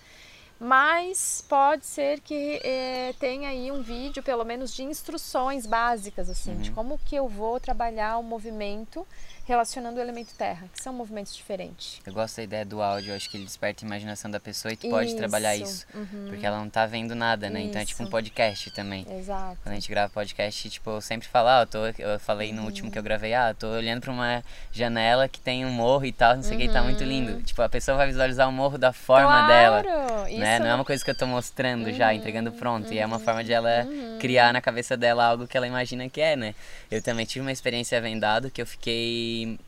[0.59, 6.55] Mas pode ser que eh, tenha aí um vídeo, pelo menos, de instruções básicas, assim,
[6.57, 6.75] de Uhum.
[6.75, 9.05] como que eu vou trabalhar o movimento
[9.45, 12.01] relacionando o elemento terra, que são movimentos diferentes.
[12.05, 14.75] Eu gosto da ideia do áudio, acho que ele desperta a imaginação da pessoa e
[14.75, 15.85] tu pode trabalhar isso.
[15.95, 16.25] Uhum.
[16.27, 17.61] Porque ela não tá vendo nada, né?
[17.61, 18.11] Então é tipo um Isso.
[18.11, 19.05] podcast também.
[19.09, 19.57] Exato.
[19.63, 22.63] Quando a gente grava podcast, tipo, eu sempre falo, ah, eu, tô, eu falei no
[22.65, 26.03] último que eu gravei, ah, eu tô olhando pra uma janela que tem um morro
[26.05, 27.41] e tal, não sei o que, e tá muito lindo.
[27.43, 29.81] Tipo, a pessoa vai visualizar o morro da forma dela.
[29.81, 30.27] Claro!
[30.27, 30.46] Isso Né?
[30.60, 32.93] Não é uma coisa que eu tô mostrando já, entregando pronto.
[32.93, 33.88] E é uma forma de ela
[34.19, 36.55] criar na cabeça dela algo que ela imagina que é, né?
[36.89, 39.60] Eu também tive uma experiência vendado que eu fiquei.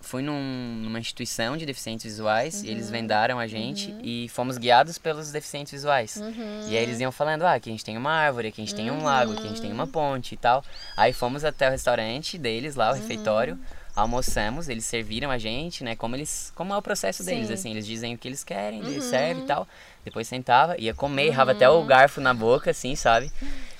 [0.00, 4.96] Fui num- numa instituição de deficientes visuais e eles vendaram a gente e fomos guiados
[4.96, 6.16] pelos deficientes visuais.
[6.68, 8.74] E aí eles iam falando, ah, aqui a gente tem uma árvore, aqui a gente
[8.76, 10.64] tem um lago, aqui a gente tem uma ponte e tal.
[10.96, 13.58] Aí fomos até o restaurante deles lá, o refeitório,
[13.94, 17.54] almoçamos, eles serviram a gente, né, como eles, como é o processo deles, Sim.
[17.54, 19.66] assim, eles dizem o que eles querem, eles servem e tal.
[20.08, 23.30] Depois sentava, ia comer, errava até o garfo na boca, assim, sabe?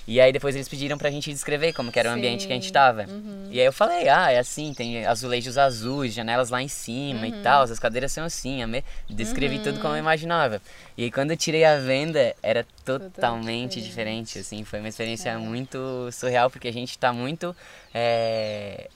[0.06, 2.56] E aí depois eles pediram pra gente descrever como que era o ambiente que a
[2.56, 2.72] gente Sim.
[2.72, 3.06] tava.
[3.50, 7.32] E aí eu falei, ah, é assim, tem azulejos azuis, janelas lá em cima e
[7.42, 8.82] tal, as cadeiras são assim, amei.
[9.08, 10.62] descrevi tudo como eu imaginava.
[10.96, 14.34] E aí quando eu tirei a venda, era totalmente diferente.
[14.34, 17.54] diferente, assim, foi uma experiência muito surreal, porque a gente tá muito
[17.92, 18.88] é,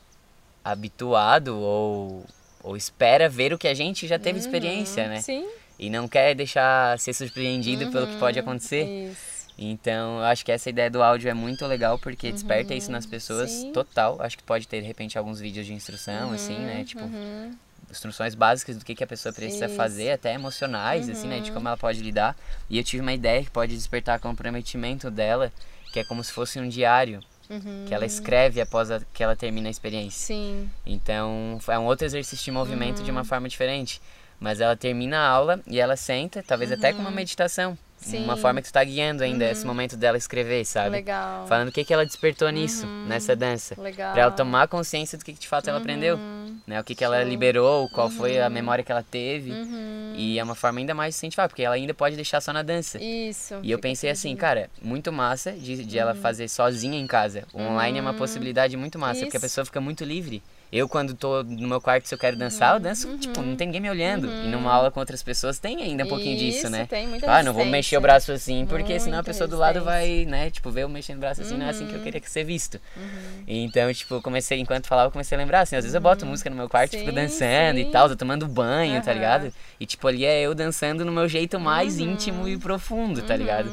[0.65, 2.25] habituado ou,
[2.63, 5.21] ou espera ver o que a gente já teve experiência, né?
[5.21, 5.47] Sim.
[5.83, 8.85] E não quer deixar ser surpreendido pelo que pode acontecer.
[9.11, 9.43] Isso.
[9.59, 13.05] Então, eu acho que essa ideia do áudio é muito legal porque desperta isso nas
[13.05, 13.73] pessoas sim.
[13.73, 14.17] total.
[14.21, 16.85] Acho que pode ter, de repente, alguns vídeos de instrução, assim, né?
[16.85, 17.51] Tipo, Uhum.
[17.91, 19.75] instruções básicas do que, que a pessoa precisa Isso.
[19.75, 21.41] fazer, até emocionais, assim, né?
[21.41, 22.37] De como ela pode lidar.
[22.71, 25.53] E eu tive uma ideia que pode despertar comprometimento dela,
[25.93, 27.85] que é como se fosse um diário Uhum.
[27.87, 30.27] que ela escreve após a, que ela termina a experiência.
[30.29, 30.71] Sim.
[30.87, 33.17] Então, é um outro exercício de movimento de Uhum.
[33.19, 34.01] uma forma diferente.
[34.43, 37.71] Mas ela termina a aula e ela senta, talvez até com uma meditação.
[37.71, 37.77] Uhum.
[37.97, 38.19] Sim.
[38.19, 38.25] Uhum.
[38.25, 40.91] Uma forma que tu tá guiando ainda esse momento dela escrever, sabe?
[40.91, 41.47] Legal.
[41.47, 43.81] Falando o que, que ela despertou nisso, nessa dança.
[43.81, 44.13] Legal.
[44.13, 46.19] Pra ela tomar consciência do que, que de fato ela aprendeu.
[46.67, 46.81] Né?
[46.81, 49.53] O que, que ela liberou, qual foi a memória que ela teve.
[49.53, 50.15] Uhum.
[50.17, 52.99] E é uma forma ainda mais incentivar, porque ela ainda pode deixar só na dança.
[53.01, 53.61] Isso.
[53.63, 54.41] E eu pensei assim, junto.
[54.41, 57.45] cara, muito massa de, de ela fazer sozinha em casa.
[57.53, 59.47] O online é uma possibilidade muito massa, porque a Isso.
[59.47, 60.43] pessoa fica muito livre
[60.73, 63.19] Eu, quando tô no meu quarto, se eu quero dançar, eu danço, uhum.
[63.19, 64.27] tipo, não tem ninguém me olhando.
[64.27, 64.45] Uhum.
[64.47, 66.87] E numa aula com outras pessoas tem ainda um pouquinho Isso, disso, né?
[66.89, 69.85] tem muita Ah, não vou mexer o braço assim, porque senão a pessoa do lado
[69.85, 72.05] vai, né, tipo, ver eu mexendo o braço assim, não é assim que eu Uhum.
[72.05, 72.81] queria ser visto.
[72.97, 73.43] Uhum.
[73.47, 76.49] Então, tipo, comecei, enquanto falava, eu comecei a lembrar, assim, às vezes eu boto música
[76.49, 77.91] no meu quarto, fico Sim, dançando e sim.
[77.91, 79.53] tal, tô tomando banho, tá ligado?
[79.79, 82.13] E, tipo, ali é eu dançando no meu jeito mais Uhum.
[82.13, 83.71] íntimo e profundo, tá ligado?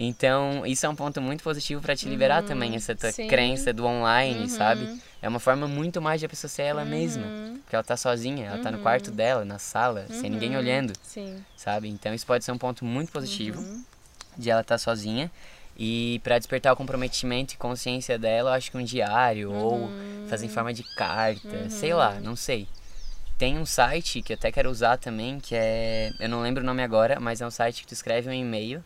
[0.00, 3.14] Então, isso é um ponto muito positivo pra te liberar também, essa tua Uhum.
[3.14, 3.26] sim.
[3.26, 4.48] crença do online, Uhum.
[4.48, 4.88] sabe?
[5.20, 7.24] É uma forma muito mais de a pessoa ser ela mesma.
[7.26, 7.58] Uhum.
[7.64, 10.58] Porque ela tá sozinha, ela tá no quarto dela, na sala, sem ninguém Uhum.
[10.58, 11.44] olhando, Sim.
[11.56, 11.88] sabe?
[11.88, 13.82] Então, isso pode ser um ponto muito positivo Uhum.
[14.36, 15.28] de ela estar sozinha.
[15.76, 19.92] E pra despertar o comprometimento e consciência dela, eu acho que um diário ou Uhum.
[20.26, 22.68] fazer em forma de carta, sei lá, não sei.
[23.36, 26.66] Tem um site que eu até quero usar também, que é, eu não lembro o
[26.66, 28.82] nome agora, mas é um site que tu escreve um e-mail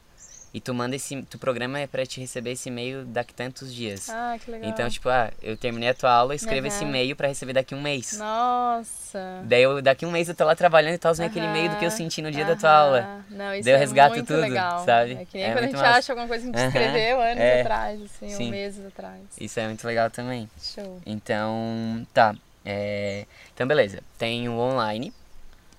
[0.54, 4.10] e tu manda esse, tu programa é para te receber esse e-mail daqui tantos dias.
[4.10, 4.68] Ah, que legal.
[4.68, 6.88] Então, tipo, ah, eu terminei a tua aula, escreva esse Aham.
[6.90, 8.18] e-mail pra receber daqui um mês.
[8.18, 9.40] Nossa.
[9.44, 11.76] Daí eu, daqui um mês eu tô lá trabalhando e tal, vem aquele e-mail do
[11.76, 13.24] que eu senti no dia da tua aula.
[13.30, 14.84] Não, isso Daí eu é resgato muito tudo, legal.
[14.84, 15.12] sabe?
[15.12, 15.98] É que nem É quando a gente massa.
[15.98, 17.60] acha alguma coisa que a gente escreveu anos é.
[17.62, 18.44] atrás, assim, Sim.
[18.44, 19.20] ou meses atrás.
[19.40, 20.50] Isso é muito legal também.
[20.62, 21.00] Show.
[21.06, 22.34] Então, tá.
[22.64, 24.00] é, Então, beleza.
[24.18, 25.12] Tem o online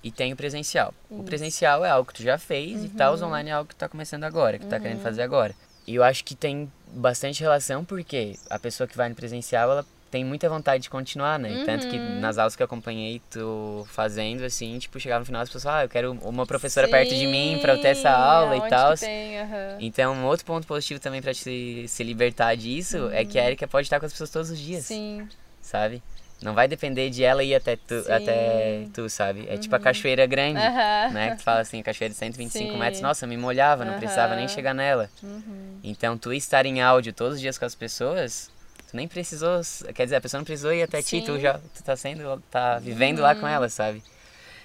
[0.04, 0.94] e tem o presencial.
[1.10, 1.24] O Isso.
[1.24, 3.28] presencial é algo que tu já fez e tal, os Uhum.
[3.28, 5.54] online é algo que tu tá começando agora, que tu tá querendo fazer agora.
[5.86, 9.86] E eu acho que tem bastante relação porque a pessoa que vai no presencial, ela
[10.10, 11.54] tem muita vontade de continuar, né?
[11.54, 12.20] E Tanto que Uhum.
[12.20, 15.84] nas aulas que eu acompanhei tu fazendo, assim, tipo, chegava no final as pessoas, ah,
[15.84, 18.92] eu quero uma professora perto de mim pra eu ter essa Sim, aula e tal.
[18.92, 19.76] aham.
[19.80, 23.66] Então, um outro ponto positivo também pra te se libertar disso é que a Erika
[23.66, 25.26] pode estar com as pessoas todos os dias Sim.
[25.60, 26.00] sabe?
[26.44, 28.12] Não vai depender de ela ir até tu, Sim.
[28.12, 29.46] até tu, sabe?
[29.48, 31.10] É tipo a cachoeira grande, Aham.
[31.10, 31.30] né?
[31.30, 32.78] Que tu fala assim, cachoeira de 125 Sim.
[32.78, 33.00] metros.
[33.00, 35.08] Nossa, me molhava, não precisava nem chegar nela.
[35.22, 35.78] Uhum.
[35.82, 38.50] Então, tu estar em áudio todos os dias com as pessoas,
[38.90, 39.62] tu nem precisou...
[39.94, 41.32] Quer dizer, a pessoa não precisou ir até ti, tu Sim.
[41.32, 41.40] Uhum.
[41.40, 42.42] já tu tá sendo...
[42.50, 44.02] Tá vivendo lá com ela, sabe?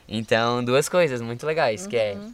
[0.06, 2.34] Então, duas coisas muito legais, que é Uhum.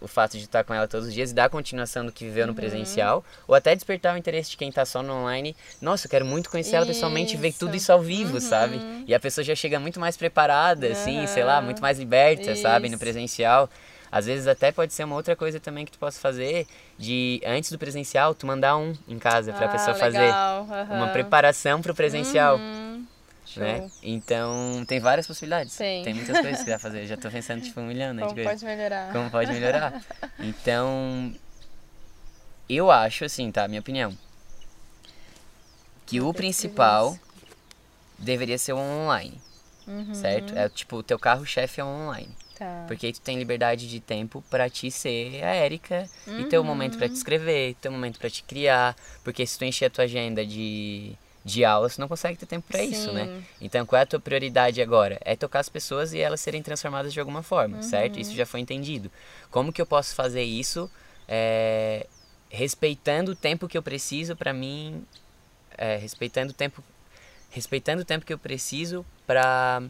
[0.00, 2.42] O fato de estar com ela todos os dias e dar continuação do que viveu
[2.44, 2.48] Uhum.
[2.48, 5.56] no presencial, ou até despertar o interesse de quem tá só no online.
[5.80, 7.58] Nossa, eu quero muito conhecer ela pessoalmente e ver Isso.
[7.58, 8.82] tudo isso ao vivo, sabe?
[9.06, 11.64] E a pessoa já chega muito mais preparada, assim, sei lá, Uhum.
[11.64, 13.00] muito mais liberta, sabe, no Isso.
[13.00, 13.70] presencial.
[14.10, 17.70] Às vezes até pode ser uma outra coisa também que tu possa fazer, de antes
[17.72, 20.18] do presencial, tu mandar um em casa pra ah, pessoa fazer.
[20.18, 21.08] legal, Uma aham.
[21.08, 22.60] preparação pro presencial.
[23.46, 23.52] Uhum.
[23.54, 23.62] Show.
[23.62, 23.90] Né?
[24.02, 25.76] Então, tem várias possibilidades.
[25.76, 26.12] Tem.
[26.14, 27.06] muitas coisas que dá pra fazer.
[27.06, 28.22] Já tô pensando, tipo, um milhão, né?
[28.26, 29.12] Como pode melhorar?
[29.12, 30.02] como pode melhorar.
[30.40, 31.32] Então,
[32.68, 33.66] eu acho assim, tá?
[33.68, 34.16] Minha opinião.
[36.04, 37.18] Que o principal
[38.18, 39.40] deveria ser o online,
[39.86, 40.14] Uhum.
[40.14, 40.56] certo?
[40.56, 42.28] É tipo, o teu carro-chefe é o online.
[42.58, 42.84] Tá.
[42.88, 46.64] Porque aí tu tem liberdade de tempo pra ti ser a Érica e ter o
[46.64, 48.96] momento pra te escrever, ter o momento pra te criar.
[49.22, 51.12] Porque se tu encher a tua agenda de,
[51.46, 53.40] de aulas, tu não consegue ter tempo pra isso, né?
[53.60, 55.16] Então, qual é a tua prioridade agora?
[55.24, 58.18] É tocar as pessoas e elas serem transformadas de alguma forma, certo?
[58.18, 59.12] Isso já foi entendido.
[59.48, 60.90] Como que eu posso fazer isso
[61.28, 62.08] é,
[62.50, 65.06] respeitando o tempo que eu preciso pra mim,
[65.78, 66.82] é, respeitando o tempo,
[67.48, 69.80] respeitando o tempo que eu preciso pra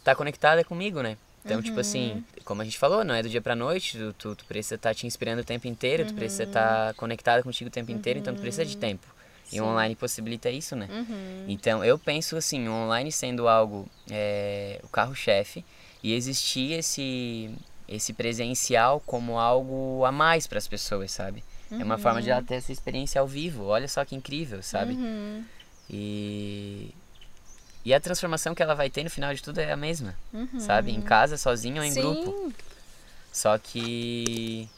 [0.00, 1.16] estar tá conectada comigo, né?
[1.44, 4.34] Então, tipo assim, como a gente falou, não é do dia pra noite, tu, tu,
[4.34, 7.92] tu precisa estar te inspirando o tempo inteiro, tu precisa estar conectada contigo o tempo
[7.92, 9.13] inteiro, então tu precisa de tempo.
[9.52, 10.88] E o online possibilita isso, né?
[10.90, 11.44] Uhum.
[11.48, 15.64] Então, eu penso assim, o online sendo algo, é, o carro-chefe,
[16.02, 17.50] e existir esse,
[17.88, 21.44] esse presencial como algo a mais para as pessoas, sabe?
[21.70, 24.94] É uma forma de ela ter essa experiência ao vivo, olha só que incrível, sabe?
[24.94, 25.44] Uhum.
[25.90, 26.94] E,
[27.84, 30.58] e a transformação que ela vai ter no final de tudo é a mesma, Uhum.
[30.60, 30.92] sabe?
[30.92, 32.00] Em casa, sozinho ou em Sim.
[32.00, 32.52] grupo.
[33.32, 34.68] Só que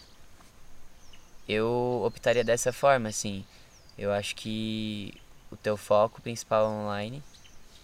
[1.49, 3.45] eu optaria dessa forma, assim.
[3.99, 5.15] Eu acho que
[5.51, 7.23] o teu foco principal é online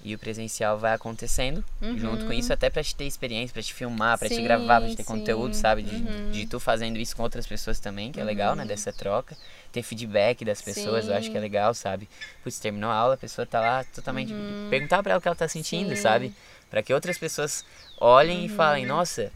[0.05, 3.73] e o presencial vai acontecendo junto com isso, até pra te ter experiência, pra te
[3.75, 5.09] filmar, pra te Sim, gravar, pra te ter sim.
[5.09, 5.83] conteúdo, sabe?
[5.83, 6.31] De, Uhum.
[6.33, 8.65] de tu fazendo isso com outras pessoas também, que é legal, né?
[8.65, 9.37] Dessa troca.
[9.71, 11.45] Ter feedback das pessoas, eu acho que é Sim.
[11.45, 12.09] legal, sabe?
[12.43, 14.35] Putz, terminou a aula, a pessoa tá lá totalmente.
[14.71, 15.97] Perguntar pra ela o que ela tá sentindo, Uhum.
[15.97, 16.03] Sim.
[16.03, 16.33] sabe?
[16.71, 17.63] Pra que outras pessoas
[18.01, 19.31] olhem e falem, nossa,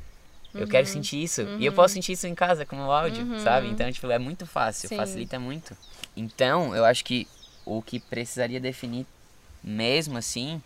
[0.54, 0.66] eu Uhum.
[0.66, 1.48] quero sentir isso.
[1.58, 3.68] E eu posso sentir isso em casa como áudio, sabe?
[3.68, 4.96] Então, tipo, é muito fácil, Sim.
[4.96, 5.76] facilita muito.
[6.16, 7.28] Então, eu acho que
[7.64, 9.06] o que precisaria definir
[9.62, 10.62] mesmo assim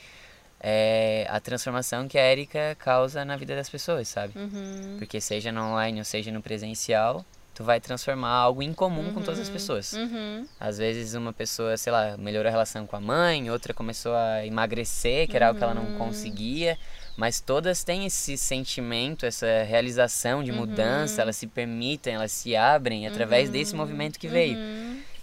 [0.63, 4.39] é a transformação que a Erika causa na vida das pessoas, sabe?
[4.39, 4.97] Uhum.
[4.99, 9.23] Porque seja no online ou seja no presencial, tu vai transformar algo em comum com
[9.23, 9.95] todas as pessoas.
[9.95, 10.47] Uhum.
[10.59, 14.47] Às vezes uma pessoa, sei lá, melhorou a relação com a mãe, outra começou a
[14.47, 16.79] emagrecer, que era algo que ela não conseguia,
[17.17, 23.07] mas todas têm esse sentimento, essa realização de mudança, elas se permitem, elas se abrem
[23.07, 24.59] através desse movimento que veio.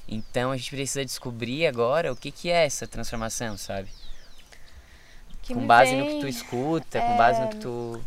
[0.08, 3.89] Então a gente precisa descobrir agora o que, que é essa transformação, sabe?
[5.41, 8.02] que com base vem, no que tu escuta, com base no que é, tu.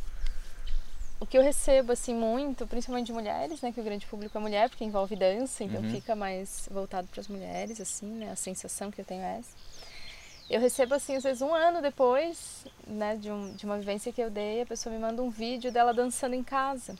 [1.20, 4.40] o que eu recebo assim muito, principalmente de mulheres, né, que o grande público é
[4.40, 5.90] mulher, porque envolve dança, então Uhum.
[5.90, 9.50] fica mais voltado para as mulheres assim, né, a sensação que eu tenho é essa.
[10.50, 14.20] Eu recebo assim, às vezes um ano depois, né, de, um, de uma vivência que
[14.20, 16.96] eu dei, a pessoa me manda um vídeo dela dançando em casa.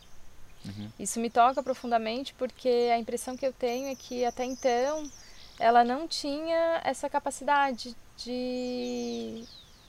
[0.65, 0.91] Uhum.
[0.99, 5.11] Isso me toca profundamente porque a impressão que eu tenho é que até então
[5.59, 9.45] ela não tinha essa capacidade de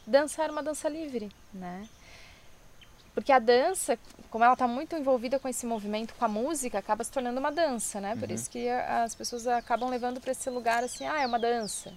[0.07, 1.87] dançar uma dança livre, né?
[3.13, 7.03] Porque a dança, como ela está muito envolvida com esse movimento, com a música, acaba
[7.03, 8.15] se tornando uma dança, né?
[8.15, 8.35] Por Uhum.
[8.35, 11.93] isso que as pessoas acabam levando para esse lugar assim, ah, é uma dança.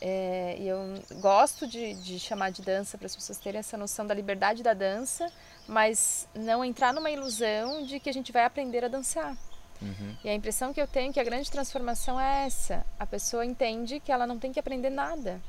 [0.00, 0.78] É, e eu
[1.20, 4.72] gosto de, de chamar de dança para as pessoas terem essa noção da liberdade da
[4.72, 5.30] dança,
[5.66, 9.36] mas não entrar numa ilusão de que a gente vai aprender a dançar.
[9.82, 10.16] Uhum.
[10.24, 12.84] E a impressão que eu tenho é que a grande transformação é essa.
[12.98, 15.40] A pessoa entende que ela não tem que aprender nada,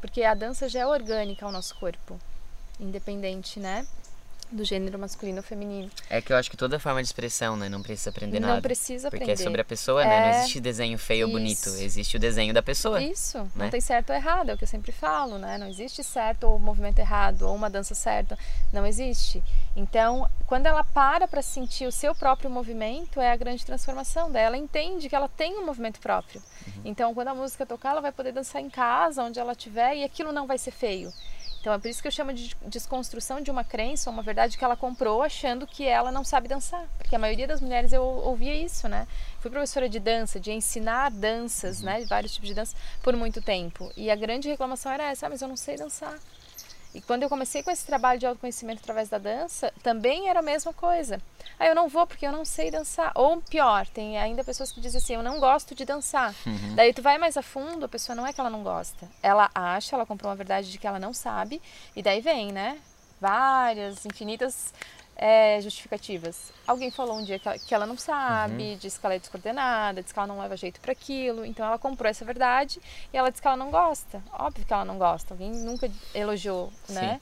[0.00, 2.18] porque a dança já é orgânica ao nosso corpo,
[2.80, 3.86] independente, né,
[4.52, 5.90] do gênero masculino ou feminino.
[6.10, 8.60] É que eu acho que toda forma de expressão, né, não precisa aprender não nada.
[8.62, 9.40] precisa Porque aprender.
[9.40, 10.20] é sobre a pessoa, né?
[10.20, 10.38] Não É.
[10.40, 11.68] existe desenho feio ou bonito.
[11.68, 13.00] Existe o desenho da pessoa.
[13.02, 13.50] Isso, né?
[13.56, 15.56] não tem certo ou errado, é o que eu sempre falo, né?
[15.58, 18.38] Não existe certo ou movimento errado, ou uma dança certa,
[18.72, 19.42] não existe.
[19.74, 24.42] Então, quando ela para para sentir o seu próprio movimento, é a grande transformação dela.
[24.42, 26.42] Ela entende que ela tem um movimento próprio.
[26.84, 30.04] Então, quando a música tocar, ela vai poder dançar em casa, onde ela estiver, e
[30.04, 31.12] aquilo não vai ser feio.
[31.62, 34.64] Então, é por isso que eu chamo de desconstrução de uma crença, uma verdade que
[34.64, 36.84] ela comprou achando que ela não sabe dançar.
[36.98, 39.06] Porque a maioria das mulheres eu ouvia isso, né?
[39.38, 42.04] Fui professora de dança, de ensinar danças, né?
[42.06, 43.92] Vários tipos de dança, por muito tempo.
[43.96, 46.18] E a grande reclamação era essa, ah, mas eu não sei dançar.
[46.94, 50.42] E quando eu comecei com esse trabalho de autoconhecimento através da dança, também era a
[50.42, 51.20] mesma coisa.
[51.58, 53.12] Ah, eu não vou porque eu não sei dançar.
[53.14, 56.34] Ou pior, tem ainda pessoas que dizem assim, eu não gosto de dançar.
[56.46, 56.74] Uhum.
[56.74, 59.08] Daí tu vai mais a fundo, a pessoa não é que ela não gosta.
[59.22, 61.62] Ela acha, ela comprou uma verdade de que ela não sabe.
[61.96, 62.78] E daí vem, né?
[63.20, 64.74] Várias, infinitas
[65.16, 66.52] é, justificativas.
[66.66, 70.02] Alguém falou um dia que ela, que ela não sabe, diz que ela é descoordenada,
[70.02, 71.44] diz que ela não leva jeito para aquilo.
[71.44, 72.80] Então ela comprou essa verdade
[73.12, 74.22] e ela diz que ela não gosta.
[74.32, 75.34] Óbvio que ela não gosta.
[75.34, 77.20] Alguém nunca elogiou, né?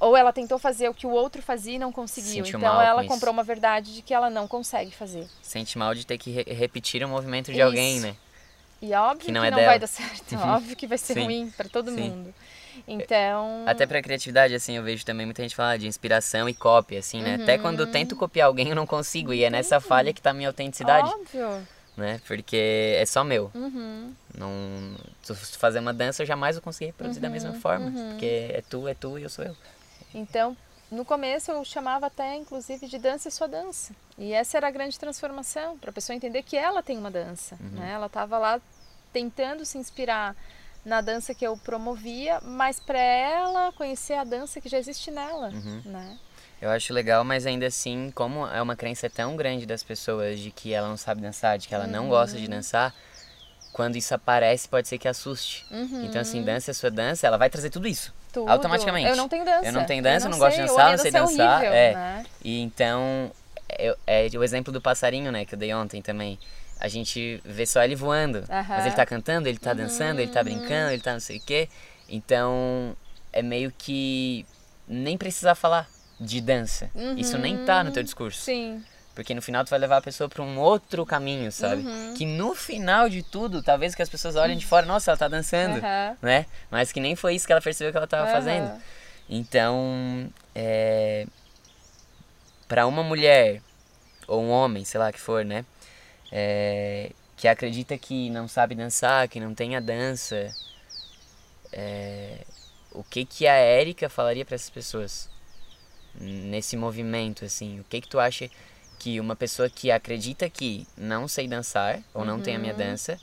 [0.00, 2.44] Ou ela tentou fazer o que o outro fazia e não conseguiu.
[2.44, 3.36] Sentiu então ela com comprou isso.
[3.36, 5.26] uma verdade de que ela não consegue fazer.
[5.42, 7.66] Sente mal de ter que re- repetir o movimento de Isso.
[7.66, 8.14] alguém, né?
[8.80, 9.78] E óbvio Que que não não, é vai dela.
[9.80, 10.54] dar certo, Uhum.
[10.54, 11.24] óbvio que vai ser Sim.
[11.24, 12.10] ruim para todo Sim.
[12.10, 12.34] mundo.
[12.86, 16.98] Então, Até pra criatividade, assim, eu vejo também muita gente falar de inspiração e cópia,
[16.98, 17.38] assim, né?
[17.42, 17.92] Até quando eu Uhum.
[17.92, 19.32] tento copiar alguém, eu não consigo.
[19.32, 21.66] E é nessa falha que tá a minha autenticidade, óbvio.
[21.96, 22.20] né?
[22.26, 23.50] Porque é só meu.
[23.54, 24.12] Uhum.
[24.36, 24.94] Não...
[25.22, 27.86] Se fazer uma dança, eu jamais vou conseguir reproduzir da mesma forma.
[27.86, 28.10] uhum.
[28.10, 29.56] Porque é tu, é tu e eu sou eu.
[30.14, 30.56] Então,
[30.90, 33.92] no começo eu chamava até inclusive de dança e sua dança.
[34.16, 37.56] E essa era a grande transformação, para a pessoa entender que ela tem uma dança,
[37.60, 37.80] Uhum.
[37.80, 37.90] né?
[37.92, 38.60] Ela estava lá
[39.12, 40.34] tentando se inspirar
[40.88, 45.50] na dança que eu promovia, mas para ela conhecer a dança que já existe nela,
[45.50, 45.82] Uhum.
[45.84, 46.16] né?
[46.60, 50.50] Eu acho legal, mas ainda assim, como é uma crença tão grande das pessoas de
[50.50, 52.42] que ela não sabe dançar, de que ela não gosta Uhum.
[52.42, 52.92] de dançar,
[53.72, 55.64] quando isso aparece, pode ser que assuste.
[55.70, 56.04] Uhum.
[56.06, 58.12] Então, assim, dança é sua dança, ela vai trazer tudo isso.
[58.32, 58.50] Tudo.
[58.50, 59.08] Automaticamente.
[59.08, 59.66] Eu não tenho dança.
[59.66, 61.72] Eu não tenho dança, eu não gosto de sei, dançar, não sei dançar, É horrível,
[61.72, 61.94] é.
[61.94, 62.26] né?
[62.44, 63.30] E então,
[63.68, 66.38] é, é o exemplo do passarinho, né, que eu dei ontem também.
[66.80, 68.86] A gente vê só ele voando, mas Aham.
[68.86, 71.68] ele tá cantando, ele tá dançando, ele tá brincando, ele tá não sei o quê.
[72.08, 72.96] Então,
[73.32, 74.46] é meio que
[74.86, 75.88] nem precisar falar
[76.20, 76.90] de dança.
[77.16, 78.40] Isso nem tá no teu discurso.
[78.40, 78.82] Sim.
[79.14, 81.82] Porque no final tu vai levar a pessoa para um outro caminho, sabe?
[81.82, 82.14] Uhum.
[82.14, 85.26] Que no final de tudo, talvez que as pessoas olhem de fora, nossa, ela tá
[85.26, 85.82] dançando,
[86.22, 86.46] né?
[86.70, 88.80] Mas que nem foi isso que ela percebeu que ela tava fazendo.
[89.28, 91.26] Então, é...
[92.68, 93.60] para uma mulher
[94.28, 95.64] ou um homem, sei lá que for, né?
[96.30, 97.12] É...
[97.36, 100.52] Que acredita que não sabe dançar, que não tem a dança,
[101.72, 102.44] é...
[102.92, 105.30] o que que a Érica falaria para essas pessoas
[106.20, 107.78] nesse movimento, assim?
[107.80, 108.50] O que que tu acha
[108.98, 113.18] que uma pessoa que acredita que não sei dançar ou não tem a minha dança,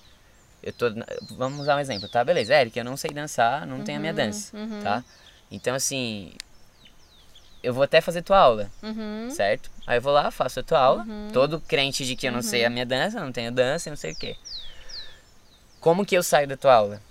[0.63, 0.85] eu tô,
[1.31, 2.23] vamos usar um exemplo, tá?
[2.23, 5.03] Beleza, Érica, eu não sei dançar, não tenho a minha dança, tá?
[5.51, 6.31] Então assim,
[7.65, 9.29] eu vou até fazer tua aula, Uhum.
[9.29, 9.69] certo?
[9.87, 12.63] Aí eu vou lá, faço a tua aula, todo crente de que eu não sei
[12.65, 14.35] a minha dança, não tenho dança, não sei o quê.
[15.79, 17.01] Como que eu saio da tua aula?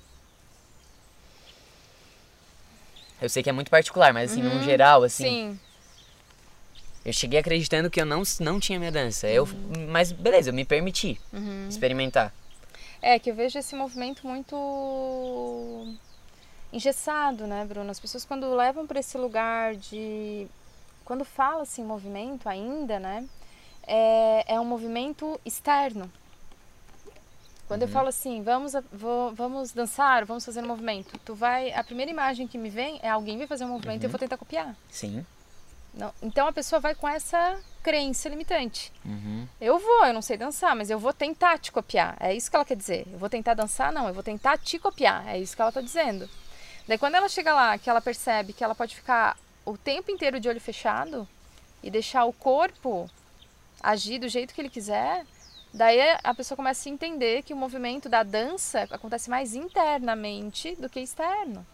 [3.20, 5.60] Eu sei que é muito particular, mas assim, num geral, assim, Sim.
[7.04, 9.28] eu cheguei acreditando que eu não, não tinha minha dança.
[9.28, 9.48] Eu,
[9.88, 11.66] mas beleza, eu me permiti Uhum.
[11.68, 12.32] experimentar.
[13.00, 15.94] É que eu vejo esse movimento muito
[16.74, 17.90] engessado, né, Bruno?
[17.90, 20.46] As pessoas quando levam para esse lugar de
[21.04, 23.26] quando fala-se em movimento ainda, né,
[23.86, 26.10] é, é um movimento externo.
[27.66, 31.82] Quando eu falo assim, vamos, vou- vamos dançar, vamos fazer um movimento, tu vai, a
[31.82, 34.36] primeira imagem que me vem é alguém vai fazer um movimento e eu vou tentar
[34.36, 34.76] copiar.
[34.90, 35.24] Sim.
[35.94, 38.92] Não, então a pessoa vai com essa crença limitante.
[39.04, 39.46] Uhum.
[39.60, 42.16] Eu vou, eu não sei dançar, mas eu vou tentar te copiar.
[42.20, 43.06] É isso que ela quer dizer.
[43.12, 45.26] Eu vou tentar dançar, não, eu vou tentar te copiar.
[45.28, 46.28] É isso que ela está dizendo.
[46.86, 50.38] Daí quando ela chega lá, que ela percebe que ela pode ficar o tempo inteiro
[50.38, 51.26] de olho fechado
[51.82, 53.10] e deixar o corpo
[53.82, 55.24] agir do jeito que ele quiser,
[55.72, 60.88] daí a pessoa começa a entender que o movimento da dança acontece mais internamente do
[60.88, 61.66] que externo.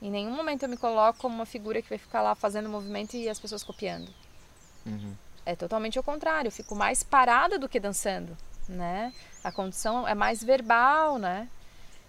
[0.00, 3.16] Em nenhum momento eu me coloco como uma figura que vai ficar lá fazendo movimento
[3.16, 4.12] e as pessoas copiando.
[4.84, 5.14] Uhum.
[5.44, 8.36] É totalmente o contrário, eu fico mais parada do que dançando,
[8.68, 9.12] né?
[9.42, 11.48] A condição é mais verbal, né?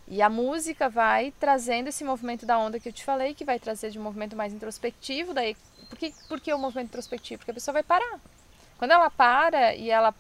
[0.08, 3.60] E a música vai trazendo esse movimento da onda que eu te falei, que vai
[3.60, 5.34] trazer de um movimento mais introspectivo.
[5.34, 5.56] Daí,
[5.90, 7.40] por que, por que o movimento introspectivo?
[7.40, 8.20] Porque a pessoa vai parar.
[8.78, 10.14] Quando ela para e ela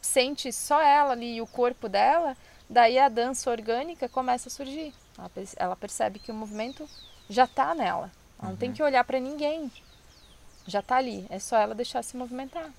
[0.00, 2.36] sente só ela ali e o corpo dela,
[2.68, 4.92] daí a dança orgânica começa a surgir.
[5.16, 6.86] Ela, perce- ela percebe que o movimento
[7.30, 8.10] já está nela.
[8.38, 9.70] Ela não tem que olhar para ninguém.
[10.66, 11.26] Já está ali.
[11.30, 12.70] É só ela deixar se movimentar.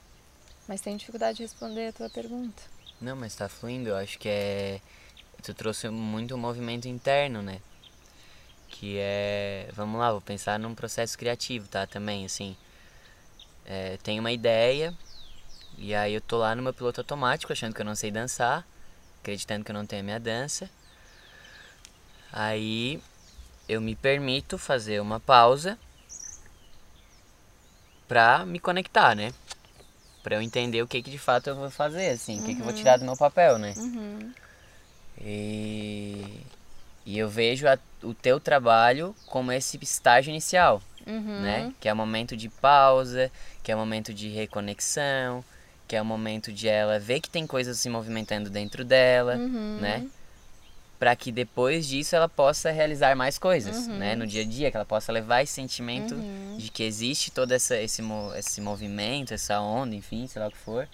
[0.68, 2.62] Mas tem dificuldade de responder a tua pergunta.
[3.02, 3.90] Não, mas tá fluindo.
[3.90, 4.80] Eu acho que é.
[5.44, 7.60] Tu trouxe muito movimento interno, né?
[8.70, 9.70] Que é.
[9.74, 11.86] Vamos lá, vou pensar num processo criativo, tá?
[11.86, 12.56] Também, assim.
[13.66, 14.94] É, tenho uma ideia.
[15.78, 18.66] E aí eu tô lá no meu piloto automático, achando que eu não sei dançar.
[19.22, 20.70] Acreditando que eu não tenho a minha dança.
[22.32, 23.02] Aí
[23.68, 25.78] eu me permito fazer uma pausa
[28.08, 29.34] pra me conectar, né?
[30.24, 32.62] Pra eu entender o que, que de fato eu vou fazer, assim, o que, que
[32.62, 33.74] eu vou tirar do meu papel, né?
[35.20, 36.24] E,
[37.06, 40.82] e eu vejo a- o teu trabalho como esse estágio inicial,
[41.42, 41.74] né?
[41.80, 45.44] Que é o momento de pausa, que é o momento de reconexão,
[45.88, 49.38] que é o momento de ela ver que tem coisas se movimentando dentro dela,
[49.80, 50.08] né?
[51.00, 54.16] Para que depois disso ela possa realizar mais coisas, né?
[54.16, 56.16] No dia a dia, que ela possa levar esse sentimento
[56.58, 58.02] de que existe todo essa, esse,
[58.38, 60.88] esse movimento, essa onda, enfim, sei lá o que for,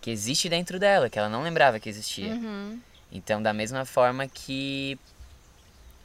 [0.00, 2.34] que existe dentro dela, que ela não lembrava que existia.
[3.10, 3.18] Uhum.
[3.18, 4.98] Então, da mesma forma que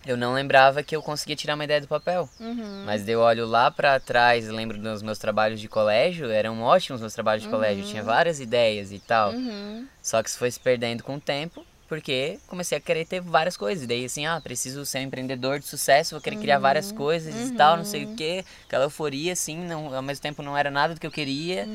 [0.05, 2.29] eu não lembrava que eu conseguia tirar uma ideia do papel.
[2.39, 2.83] Uhum.
[2.85, 7.13] Mas eu olho lá pra trás, lembro dos meus trabalhos de colégio, eram ótimos meus
[7.13, 9.31] trabalhos de colégio, eu tinha várias ideias e tal.
[9.31, 9.87] Uhum.
[10.01, 13.55] Só que isso foi se perdendo com o tempo, porque comecei a querer ter várias
[13.55, 13.87] coisas.
[13.87, 17.53] Daí assim, ah, preciso ser um empreendedor de sucesso, vou querer criar várias coisas e
[17.53, 18.43] tal, não sei o quê.
[18.65, 21.65] Aquela euforia, assim, não, ao mesmo tempo não era nada do que eu queria.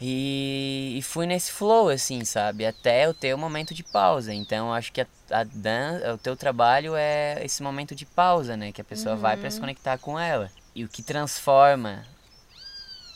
[0.00, 2.66] E, e fui nesse flow, assim, sabe?
[2.66, 4.32] Até eu ter o momento de pausa.
[4.34, 8.56] Então, eu acho que a, a dan o teu trabalho é esse momento de pausa,
[8.56, 8.72] né?
[8.72, 10.50] Que a pessoa vai para se conectar com ela.
[10.74, 12.04] E o que transforma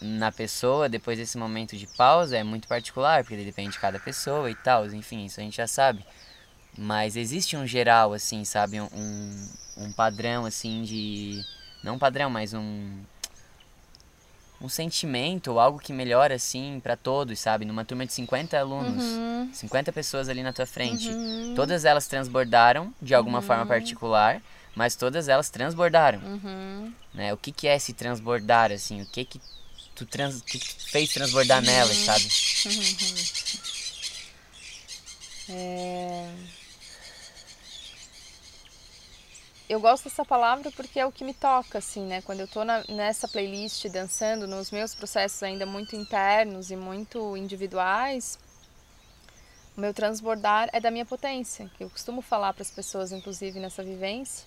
[0.01, 4.51] na pessoa depois desse momento de pausa é muito particular, porque depende de cada pessoa
[4.51, 4.87] e tal.
[4.87, 6.03] Enfim, isso a gente já sabe.
[6.79, 8.81] Mas existe um geral, assim, sabe?
[8.81, 11.45] Um, um padrão, assim, de...
[11.83, 13.03] Não um padrão, mas um
[14.61, 17.65] um sentimento ou algo que melhora assim pra todos, sabe?
[17.65, 19.05] Numa turma de 50 alunos,
[19.55, 21.11] 50 pessoas ali na tua frente.
[21.57, 24.43] Todas elas transbordaram de alguma forma particular,
[24.75, 26.21] mas todas elas transbordaram.
[27.15, 27.33] Né?
[27.33, 29.03] O que que é esse transbordar assim?
[29.03, 29.41] O que que
[29.95, 32.29] tu trans, que que tu fez transbordar nelas, sabe?
[35.49, 36.31] É...
[39.71, 42.21] Eu gosto dessa palavra porque é o que me toca, assim, né?
[42.23, 47.37] Quando eu tô na- nessa playlist dançando, nos meus processos ainda muito internos e muito
[47.37, 48.37] individuais,
[49.77, 53.61] o meu transbordar é da minha potência, que eu costumo falar para as pessoas, inclusive
[53.61, 54.45] nessa vivência,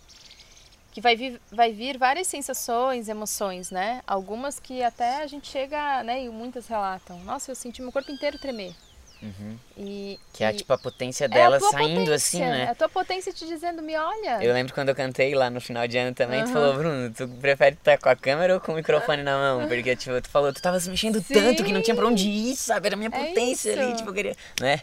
[0.92, 1.16] que vai
[1.50, 4.02] vai vir várias sensações, emoções, né?
[4.06, 6.22] Algumas que até a gente chega, né?
[6.26, 8.76] E muitas relatam, nossa, eu senti meu corpo inteiro tremer.
[9.24, 9.58] Uhum.
[9.78, 12.66] E, Que é e- tipo a potência é a dela saindo potência, assim, né?
[12.68, 14.44] É a tua potência te dizendo, me olha.
[14.44, 17.28] Eu lembro quando eu cantei lá no final de ano também, tu falou, Bruno, tu
[17.40, 19.68] prefere estar com a câmera ou com o microfone na mão?
[19.68, 22.56] Porque, tipo, tu falou, tu tava se mexendo tanto que não tinha pra onde ir,
[22.56, 22.88] sabe?
[22.88, 24.82] Era a minha É potência ali, tipo, eu queria, né?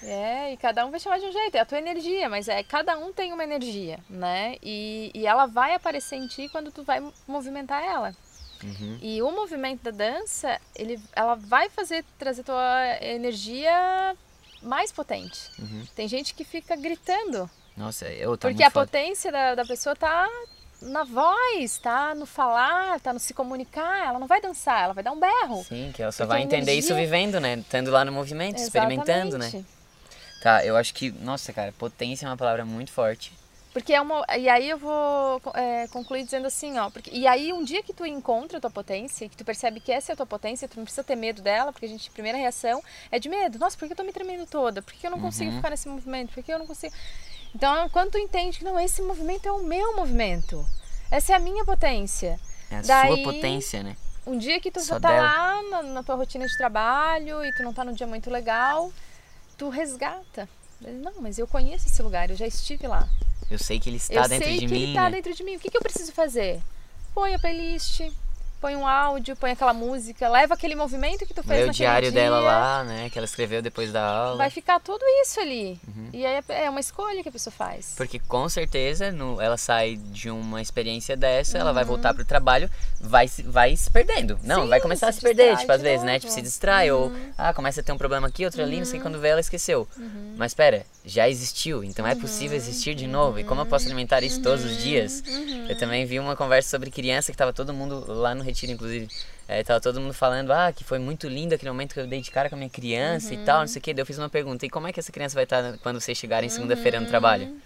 [0.00, 2.62] É, e cada um vai chamar de um jeito, é a tua energia, mas é
[2.62, 4.54] cada um tem uma energia, né?
[4.62, 8.14] E, e ela vai aparecer em ti quando tu vai movimentar ela.
[8.62, 8.98] Uhum.
[9.00, 14.16] E o movimento da dança, ele, ela vai fazer trazer tua energia
[14.62, 15.50] mais potente.
[15.58, 15.84] Uhum.
[15.94, 18.86] Tem gente que fica gritando, Nossa, eu tô porque a foda.
[18.86, 20.28] potência da, da pessoa tá
[20.82, 24.06] na voz, tá no falar, tá no se comunicar.
[24.08, 25.64] Ela não vai dançar, ela vai dar um berro.
[25.64, 27.54] Sim, que ela só vai entender isso energia- vivendo, né?
[27.58, 29.46] Estando lá no movimento, experimentando, né?
[29.46, 29.78] Exatamente.
[30.42, 33.32] Tá, eu acho que, nossa, cara, potência é uma palavra muito forte.
[33.78, 34.26] Porque é uma.
[34.36, 36.90] E aí eu vou é, concluir dizendo assim, ó.
[36.90, 39.92] Porque, e aí um dia que tu encontra a tua potência, que tu percebe que
[39.92, 42.12] essa é a tua potência, tu não precisa ter medo dela, porque a gente, a
[42.12, 43.56] primeira reação é de medo.
[43.56, 44.82] Nossa, por que eu tô me tremendo toda?
[44.82, 45.56] Por que eu não consigo uhum.
[45.58, 46.34] ficar nesse movimento?
[46.34, 46.92] Por que eu não consigo.
[47.54, 50.66] Então, quando tu entende que não, esse movimento é o meu movimento.
[51.08, 52.38] Essa é a minha potência.
[52.72, 53.96] É a Daí, sua potência, né?
[54.26, 55.22] Um dia que tu Só tá dela.
[55.22, 58.92] lá na, na, tua rotina de trabalho e tu não tá num dia muito legal,
[59.56, 60.48] tu resgata.
[60.80, 63.08] Não, mas eu conheço esse lugar, eu já estive lá.
[63.50, 64.54] Eu sei que ele está eu dentro de mim.
[64.54, 65.10] Eu sei que ele está né?
[65.10, 65.56] dentro de mim.
[65.56, 66.60] O que, que eu preciso fazer?
[67.14, 68.00] Põe a playlist,
[68.60, 72.10] põe um áudio, põe aquela música, leva aquele movimento que tu fez Lê o diário
[72.10, 73.10] dia, dela lá, né?
[73.10, 74.36] Que ela escreveu depois da aula.
[74.36, 75.78] Vai ficar tudo isso ali.
[75.86, 76.10] Uhum.
[76.12, 77.94] E aí é, é uma escolha que a pessoa faz.
[77.96, 81.62] Porque com certeza no, ela sai de uma experiência dessa, uhum.
[81.62, 81.88] ela vai uhum.
[81.88, 84.38] voltar pro trabalho, vai, vai se perdendo.
[84.42, 86.18] Não, Sim, vai começar se a se perder, tipo, às vezes, né?
[86.18, 86.98] Tipo, se distrai, uhum.
[86.98, 89.04] ou ah, começa a ter um problema aqui, outro ali, não sei uhum.
[89.04, 89.86] quando vê, ela esqueceu.
[89.96, 90.34] Uhum.
[90.36, 93.38] Mas espera, já existiu, então é possível existir de novo.
[93.38, 95.22] E como eu posso alimentar isso todos os dias?
[95.68, 99.08] Eu também vi uma conversa sobre criança que tava todo mundo lá no retiro, inclusive
[99.48, 102.20] é, tava todo mundo falando, ah, que foi muito lindo aquele momento que eu dei
[102.20, 103.40] de cara com a minha criança uhum.
[103.40, 103.94] e tal, não sei o que.
[103.94, 106.18] Daí eu fiz uma pergunta, e como é que essa criança vai estar quando vocês
[106.18, 107.10] chegarem segunda-feira no uhum.
[107.10, 107.56] trabalho?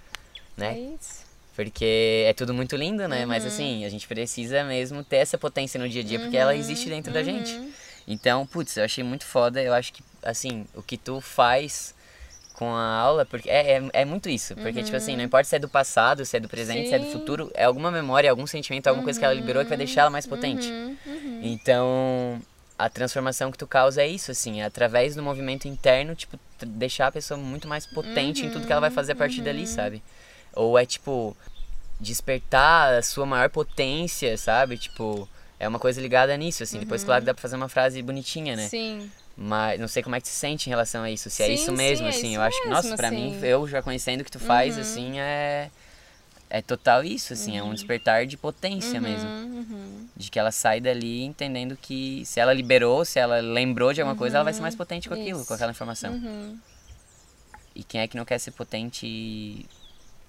[0.56, 0.74] Né?
[0.74, 1.22] É isso.
[1.56, 3.22] Porque é tudo muito lindo, né?
[3.22, 3.26] Uhum.
[3.26, 6.54] Mas assim, a gente precisa mesmo ter essa potência no dia a dia, porque ela
[6.54, 7.26] existe dentro da uhum.
[7.26, 7.72] gente.
[8.06, 9.60] Então, putz, eu achei muito foda.
[9.60, 11.94] Eu acho que, assim, o que tu faz
[12.62, 14.54] com a aula, porque é, é, é muito isso.
[14.54, 14.84] Porque, uhum.
[14.84, 15.24] tipo assim, não uhum.
[15.24, 16.88] importa se é do passado, se é do presente, Sim.
[16.88, 19.06] se é do futuro, é alguma memória, algum sentimento, alguma uhum.
[19.06, 20.68] coisa que ela liberou que vai deixar ela mais potente.
[20.68, 20.96] Uhum.
[21.04, 21.40] uhum.
[21.42, 22.40] Então,
[22.78, 27.08] a transformação que tu causa é isso, assim, é através do movimento interno, tipo, deixar
[27.08, 30.00] a pessoa muito mais potente em tudo que ela vai fazer a partir dali, sabe?
[30.54, 31.36] Ou é, tipo,
[31.98, 34.78] despertar a sua maior potência, sabe?
[34.78, 36.78] Tipo, é uma coisa ligada nisso, assim.
[36.78, 38.68] Depois, claro, dá pra fazer uma frase bonitinha, né?
[38.68, 39.10] Sim.
[39.36, 41.30] Mas não sei como é que se sente em relação a isso.
[41.30, 42.26] Se é sim, é isso mesmo, sim, assim.
[42.26, 44.76] É isso eu acho que, nossa, pra mim, eu já conhecendo o que tu faz,
[44.76, 44.82] uhum.
[44.82, 45.70] assim, é.
[46.54, 47.56] É total isso, assim, uhum.
[47.56, 47.74] é um uhum.
[47.74, 49.26] despertar de potência uhum, mesmo.
[49.26, 50.06] Uhum.
[50.14, 54.14] De que ela sai dali entendendo que se ela liberou, se ela lembrou de alguma
[54.14, 55.48] coisa, ela vai ser mais potente com aquilo, isso.
[55.48, 56.12] com aquela informação.
[56.12, 56.58] Uhum.
[57.74, 59.66] E quem é que não quer ser potente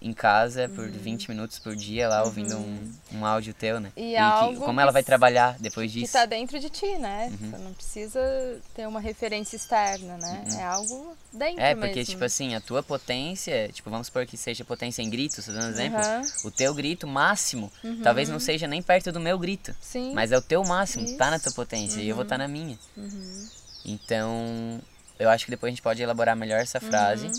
[0.04, 0.92] em casa por uhum.
[0.92, 2.92] 20 minutos por dia lá ouvindo uhum.
[3.14, 3.90] um, um áudio teu, né?
[3.96, 6.08] E, e que, como ela vai trabalhar depois disso?
[6.08, 7.32] Que tá dentro de ti, né?
[7.32, 7.52] Uhum.
[7.52, 10.44] Você não precisa ter uma referência externa, né?
[10.46, 10.60] Uhum.
[10.60, 12.12] É algo dentro É, porque, mesmo.
[12.12, 15.70] tipo assim, a tua potência, tipo, vamos supor que seja potência em gritos, tô dando
[15.70, 16.02] exemplo.
[16.44, 18.02] O teu grito máximo, uhum.
[18.02, 19.74] talvez não seja nem perto do meu grito.
[19.82, 20.14] Sim.
[20.14, 21.18] Mas é o teu máximo, Isso.
[21.18, 22.02] tá na tua potência.
[22.02, 22.78] E eu vou estar tá na minha.
[22.98, 23.48] Uhum.
[23.86, 24.82] Então,
[25.18, 27.32] eu acho que depois a gente pode elaborar melhor essa frase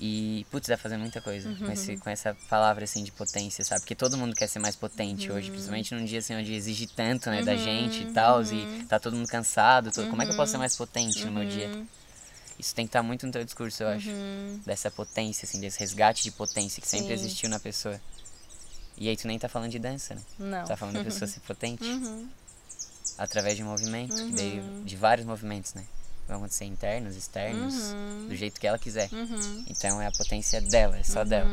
[0.00, 1.56] e, putz, vai fazer muita coisa uhum.
[1.56, 3.80] com, esse, com essa palavra, assim, de potência, sabe?
[3.80, 5.36] Porque todo mundo quer ser mais potente uhum.
[5.36, 7.58] hoje, principalmente num dia, assim, onde exige tanto, né, da uhum.
[7.58, 8.86] gente e tal, e uhum.
[8.86, 9.90] tá todo mundo cansado.
[9.90, 10.08] Todo...
[10.08, 11.68] Como é que eu posso ser mais potente no meu dia?
[11.68, 11.86] Uhum.
[12.58, 14.10] Isso tem que estar tá muito no teu discurso, eu acho.
[14.64, 17.14] Dessa potência, assim, desse resgate de potência que sempre Sim.
[17.14, 18.00] existiu na pessoa.
[18.96, 20.22] E aí tu nem tá falando de dança, né?
[20.38, 20.64] Não.
[20.64, 21.84] Tu tá falando da pessoa ser potente.
[23.16, 25.84] Através de um movimento, veio de vários movimentos, né?
[26.28, 28.26] Vão acontecer internos, externos, uhum.
[28.28, 29.08] do jeito que ela quiser.
[29.10, 29.64] Uhum.
[29.66, 31.26] Então é a potência dela, é só uhum.
[31.26, 31.50] dela.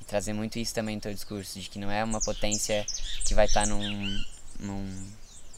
[0.00, 2.86] E trazer muito isso também no teu discurso, de que não é uma potência
[3.26, 4.24] que vai estar tá num,
[4.60, 5.06] num,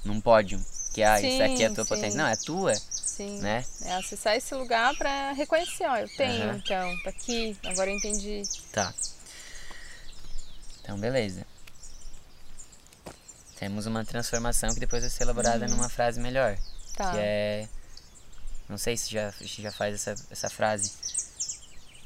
[0.03, 1.89] num pódio, que ah, sim, isso aqui é a tua sim.
[1.89, 2.19] potência.
[2.19, 2.75] Não, é tua.
[2.75, 3.39] Sim.
[3.41, 3.65] Né?
[3.85, 8.43] É acessar esse lugar para reconhecer, ó, eu tenho, então, tá aqui, agora eu entendi.
[8.73, 8.95] Tá.
[10.81, 11.47] Então, beleza.
[13.59, 15.73] Temos uma transformação que depois vai ser elaborada uhum.
[15.73, 16.57] numa frase melhor.
[16.97, 17.13] Tá.
[17.13, 17.69] Que é
[18.71, 20.93] não sei se já, se já faz essa, essa frase.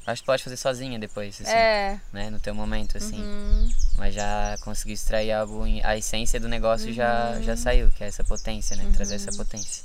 [0.07, 1.51] Acho que pode fazer sozinha depois, assim.
[1.51, 2.01] É.
[2.13, 2.31] Né?
[2.31, 3.21] No teu momento, assim.
[3.23, 3.71] Uhum.
[3.97, 5.65] Mas já conseguiu extrair algo.
[5.83, 6.95] A essência do negócio uhum.
[6.95, 8.85] já, já saiu, que é essa potência, né?
[8.85, 8.93] Uhum.
[8.93, 9.85] Trazer essa potência.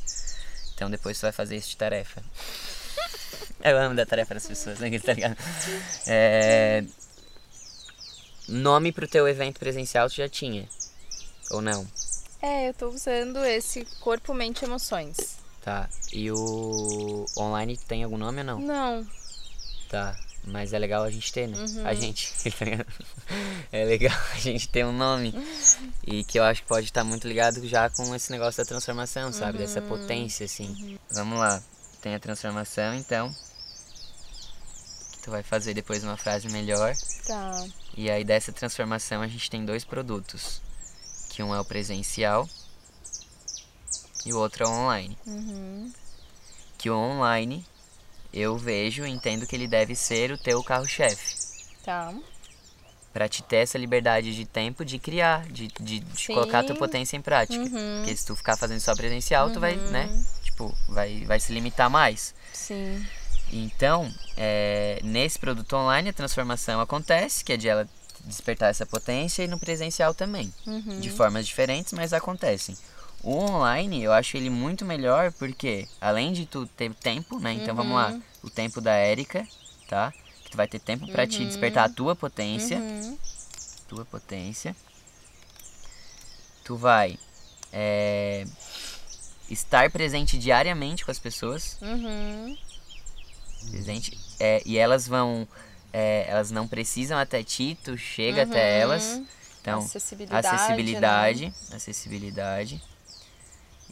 [0.74, 2.24] Então depois tu vai fazer isso de tarefa.
[3.64, 4.90] Eu amo dar tarefa das pessoas, né?
[5.00, 5.38] Tá ligado?
[6.08, 6.84] É...
[8.48, 10.68] Nome pro teu evento presencial tu já tinha?
[11.52, 11.86] Ou não?
[12.42, 15.39] É, eu tô usando esse Corpo, Mente Emoções.
[15.62, 15.90] Tá.
[16.14, 18.60] E o online tem algum nome ou não?
[18.60, 19.08] Não.
[19.90, 20.16] Tá.
[20.46, 21.58] Mas é legal a gente ter, né?
[21.58, 21.86] Uhum.
[21.86, 22.34] A gente.
[23.72, 25.34] é legal a gente ter um nome.
[26.06, 29.32] E que eu acho que pode estar muito ligado já com esse negócio da transformação,
[29.34, 29.58] sabe?
[29.58, 29.66] Uhum.
[29.66, 30.68] Dessa potência, assim.
[30.68, 30.98] Uhum.
[31.12, 31.62] Vamos lá.
[32.02, 33.30] Tem a transformação, então.
[35.12, 36.96] Que tu vai fazer depois uma frase melhor.
[37.28, 37.66] Tá.
[37.96, 40.62] E aí dessa transformação a gente tem dois produtos.
[41.30, 42.48] Que um é o presencial
[44.26, 45.18] e o outro é o online.
[45.26, 45.92] Uhum.
[46.78, 47.66] Que o online
[48.34, 51.36] eu vejo e entendo que ele deve ser o teu carro-chefe.
[51.84, 52.14] Tá.
[53.12, 56.76] Pra te ter essa liberdade de tempo de criar, de, de, de colocar a tua
[56.76, 57.62] potência em prática.
[57.62, 57.98] Uhum.
[57.98, 59.54] Porque se tu ficar fazendo só presencial, uhum.
[59.54, 59.90] tu vai, uhum.
[59.90, 60.24] né?
[60.44, 62.36] Tipo, vai, vai se limitar mais.
[62.54, 63.04] Sim.
[63.52, 67.90] Então, é, nesse produto online, a transformação acontece, que é de ela
[68.26, 70.54] despertar essa potência, e no presencial também.
[70.68, 71.00] Uhum.
[71.00, 72.78] De formas diferentes, mas acontecem.
[73.24, 77.54] O online, eu acho ele muito melhor porque, além de tu ter tempo, né?
[77.54, 78.22] Então vamos lá, Uhum.
[78.44, 79.46] o tempo da Érica,
[79.88, 80.14] tá?
[80.44, 82.78] Que tu vai ter tempo pra te despertar a tua potência.
[82.78, 83.18] Uhum.
[83.88, 84.76] Tua potência.
[86.64, 87.18] Tu vai
[87.74, 88.46] é,
[89.50, 91.78] estar presente diariamente com as pessoas.
[91.82, 92.58] Uhum.
[93.72, 94.18] Presente.
[94.40, 95.48] é, e elas vão.
[95.92, 99.22] é, elas não precisam até ti, tu chega até elas.
[99.62, 100.48] Então, Acessibilidade.
[100.48, 101.46] acessibilidade.
[101.48, 101.54] né?
[101.76, 102.82] Acessibilidade.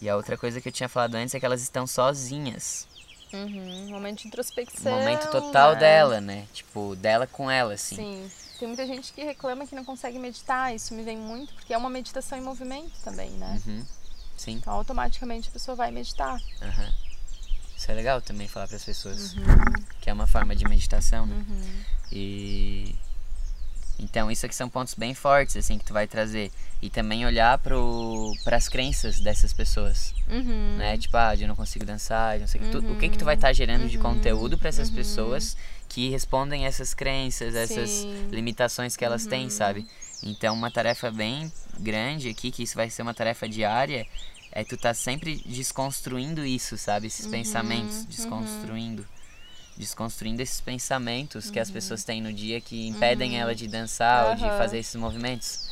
[0.02, 2.88] E a outra coisa que eu tinha falado antes é que elas estão sozinhas.
[3.34, 3.90] Uhum.
[3.90, 4.92] Momento de introspecção.
[4.92, 5.80] momento total né?
[5.80, 6.48] dela, né?
[6.54, 7.96] Tipo, dela com ela, assim.
[7.96, 8.32] Sim.
[8.60, 10.74] Tem muita gente que reclama que não consegue meditar.
[10.74, 13.62] Isso me vem muito, porque é uma meditação em movimento também, né?
[13.66, 13.86] Uhum.
[14.38, 14.54] Sim.
[14.54, 16.40] Então, automaticamente a pessoa vai meditar.
[16.62, 16.94] aham.
[17.76, 19.36] Isso é legal também falar para as pessoas.
[19.36, 19.46] Uhum.
[20.02, 21.46] Que é uma forma de meditação, né?
[22.12, 22.96] E.
[24.00, 26.52] Então, isso aqui são pontos bem fortes, assim, que tu vai trazer.
[26.82, 30.14] E também olhar para as crenças dessas pessoas.
[30.30, 30.76] Uhum.
[30.78, 30.98] né?
[30.98, 32.70] Tipo, ah, eu não consigo dançar, não sei o que.
[32.72, 35.58] Tu- o que que tu vai estar gerando de conteúdo para essas pessoas
[35.90, 38.28] que respondem essas crenças, essas Sim.
[38.30, 39.88] limitações que elas têm, sabe?
[40.22, 44.06] Então, uma tarefa bem grande aqui, que isso vai ser uma tarefa diária,
[44.52, 47.08] é tu tá sempre desconstruindo isso, sabe?
[47.08, 49.06] Esses pensamentos, desconstruindo.
[49.78, 54.36] Desconstruindo esses pensamentos que as pessoas têm no dia que impedem ela de dançar ou
[54.36, 55.68] de fazer esses movimentos.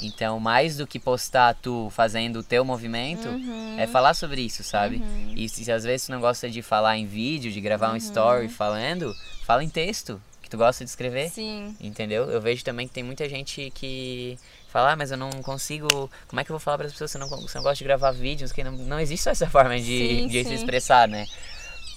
[0.00, 3.76] Então, mais do que postar tu fazendo o teu movimento, Uhum.
[3.78, 5.00] é falar sobre isso, sabe?
[5.36, 7.94] E se às vezes tu não gosta de falar em vídeo, de gravar Uhum.
[7.94, 9.14] um story falando,
[9.44, 11.28] fala em texto, que tu gosta de escrever.
[11.30, 11.76] Sim.
[11.80, 12.24] Entendeu?
[12.30, 14.36] Eu vejo também que tem muita gente que
[14.68, 15.86] fala, ah, mas eu não consigo.
[16.26, 17.62] Como é que eu vou falar para as pessoas se eu não, se eu não
[17.62, 18.50] gosto de gravar vídeos?
[18.52, 20.54] Que não, não existe só essa forma de, Sim, de se sim.
[20.54, 21.24] expressar, né?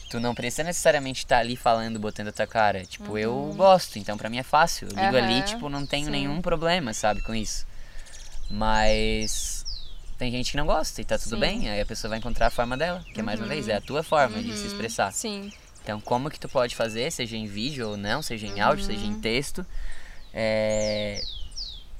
[0.09, 2.85] Tu não precisa necessariamente estar ali falando, botando a tua cara.
[2.85, 4.87] Tipo, eu gosto, então pra mim é fácil.
[4.89, 5.37] Eu ligo ali, Uhum.
[5.39, 6.11] Aham, tipo, não tenho sim.
[6.11, 7.65] nenhum problema, sabe, com isso.
[8.49, 9.65] Mas
[10.17, 11.39] tem gente que não gosta e tá tudo Sim.
[11.39, 11.69] bem.
[11.69, 14.01] Aí a pessoa vai encontrar a forma dela, que mais uma vez é a tua
[14.03, 15.11] forma de se expressar.
[15.11, 15.51] Sim.
[15.83, 19.05] Então, como que tu pode fazer, seja em vídeo ou não, seja em áudio, seja
[19.05, 19.65] em texto,
[20.33, 21.21] é,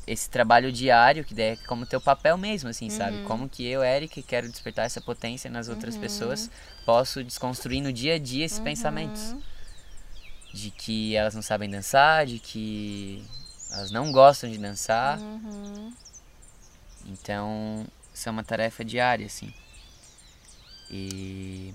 [0.08, 3.22] esse trabalho diário, que é como teu papel mesmo, assim, sabe?
[3.24, 6.50] Como que eu, Eric, quero despertar essa potência nas outras pessoas,
[6.86, 9.36] posso desconstruir no dia a dia esses pensamentos.
[10.54, 13.24] De que elas não sabem dançar, de que
[13.72, 15.20] elas não gostam de dançar.
[15.20, 15.94] Uhum.
[17.06, 19.54] Então, isso é uma tarefa diária, assim.
[20.90, 21.74] E.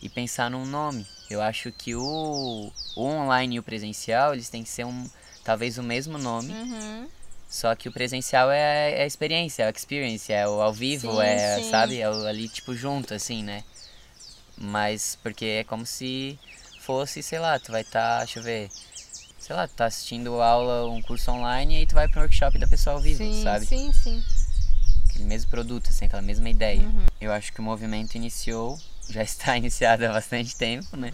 [0.00, 1.04] E pensar num nome.
[1.28, 5.10] Eu acho que o, o online e o presencial, eles têm que ser um.
[5.48, 6.52] Talvez o mesmo nome.
[6.52, 7.08] Uhum.
[7.48, 11.10] Só que o presencial é, é a experiência, é a experience, é o ao vivo,
[11.10, 11.70] Sim, é, sim.
[11.70, 11.98] sabe?
[11.98, 13.64] É o ali, tipo, junto, assim, né?
[14.58, 16.38] Mas porque é como se
[16.80, 18.68] fosse, sei lá, tu vai estar, deixa eu ver,
[19.38, 22.58] sei lá, tu tá assistindo aula, um curso online e aí tu vai pro workshop
[22.58, 23.64] da pessoa ao vivo, Sim, sabe?
[23.64, 24.22] sim, sim.
[25.08, 26.82] Aquele mesmo produto, assim, aquela mesma ideia.
[26.82, 27.06] Uhum.
[27.18, 28.78] Eu acho que o movimento iniciou,
[29.08, 31.10] já está iniciado há bastante tempo, né?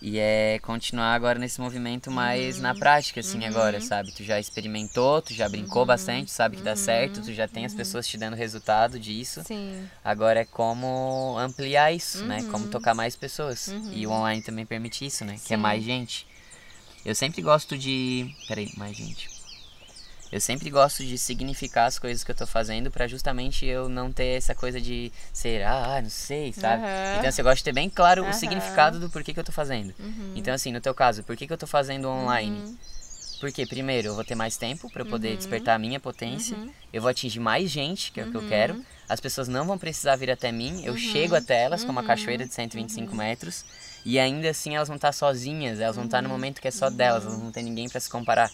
[0.00, 2.62] E é continuar agora nesse movimento mais Uhum.
[2.62, 4.12] na prática, assim, agora, sabe?
[4.12, 5.86] Tu já experimentou, tu já brincou Uhum.
[5.88, 9.42] bastante, sabe que dá certo, tu já tem as pessoas te dando resultado disso.
[9.44, 9.88] Sim.
[10.04, 12.42] Agora é como ampliar isso, né?
[12.42, 12.48] Uhum.
[12.48, 13.74] Como tocar mais pessoas.
[13.92, 15.36] E o online também permite isso, né?
[15.44, 16.26] Que é mais gente.
[17.04, 18.32] Eu sempre gosto de.
[18.46, 19.28] Peraí, mais gente.
[20.30, 24.12] Eu sempre gosto de significar as coisas que eu tô fazendo pra justamente eu não
[24.12, 26.82] ter essa coisa de ser, ah, não sei, sabe?
[26.82, 27.16] Aham.
[27.16, 28.32] Então você gosta de ter bem claro o Aham.
[28.32, 29.94] significado do porquê que eu tô fazendo.
[29.98, 30.32] Uhum.
[30.34, 32.62] Então, assim, no teu caso, por que, que eu tô fazendo online?
[33.40, 36.58] Porque, primeiro, eu vou ter mais tempo eu poder despertar a minha potência.
[36.92, 38.84] Eu vou atingir mais gente, que é o que eu quero.
[39.08, 40.82] As pessoas não vão precisar vir até mim.
[40.84, 43.64] Eu chego até elas, como uma cachoeira de 125 metros.
[44.04, 45.78] E ainda assim elas vão estar sozinhas.
[45.78, 47.26] Elas vão estar no momento que é só delas.
[47.26, 48.50] Elas não ter ninguém pra se comparar.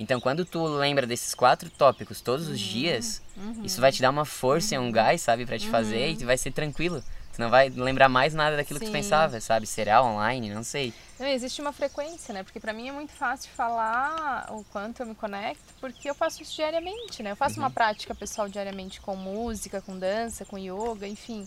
[0.00, 3.20] Então, quando tu lembra desses quatro tópicos todos os dias,
[3.62, 6.08] isso vai te dar uma força e um gás, sabe, pra te fazer.
[6.12, 7.04] E tu vai ser tranquilo.
[7.34, 8.92] Tu não vai lembrar mais nada daquilo que tu Sim.
[8.92, 9.66] pensava, sabe?
[9.66, 10.52] Será online?
[10.54, 10.92] Não sei.
[11.18, 12.42] Não, existe uma frequência, né?
[12.42, 16.42] Porque pra mim é muito fácil falar o quanto eu me conecto, porque eu faço
[16.42, 17.32] isso diariamente, né?
[17.32, 17.66] Eu faço Uhum.
[17.66, 21.46] uma prática pessoal diariamente com música, com dança, com yoga, enfim.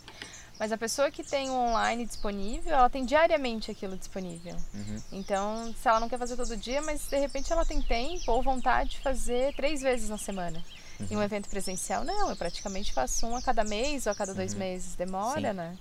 [0.59, 4.55] Mas a pessoa que tem o online disponível, ela tem diariamente aquilo disponível.
[4.73, 5.01] Uhum.
[5.11, 8.41] Então, se ela não quer fazer todo dia, mas de repente ela tem tempo ou
[8.41, 10.63] vontade de fazer três vezes na semana.
[11.09, 11.23] Em um Uhum.
[11.23, 12.29] evento presencial, não.
[12.29, 14.95] Eu praticamente faço um a cada mês ou a cada dois meses.
[14.95, 15.57] Demora, Sim.
[15.57, 15.77] né?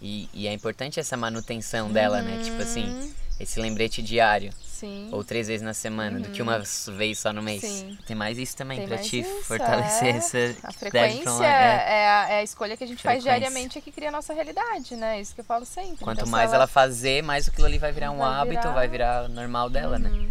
[0.00, 2.42] E, e é importante essa manutenção dela, né?
[2.42, 3.12] Tipo assim, Uhum.
[3.38, 4.52] esse lembrete diário.
[4.76, 5.08] Sim.
[5.12, 6.60] Ou três vezes na semana, do que uma
[6.96, 7.62] vez só no mês.
[7.62, 7.96] Sim.
[8.06, 10.18] Tem mais isso também mais te isso, fortalecer é.
[10.18, 11.86] essa A frequência online, é.
[11.88, 14.32] é, a, é a escolha que a gente faz diariamente é que cria a nossa
[14.34, 15.20] realidade, né?
[15.20, 16.04] Isso que eu falo sempre.
[16.04, 16.66] Quanto Então, mais ela...
[16.66, 20.10] fazer, mais aquilo ali vai virar um Vai hábito, virar- vai virar normal dela, né?
[20.10, 20.30] Uhum.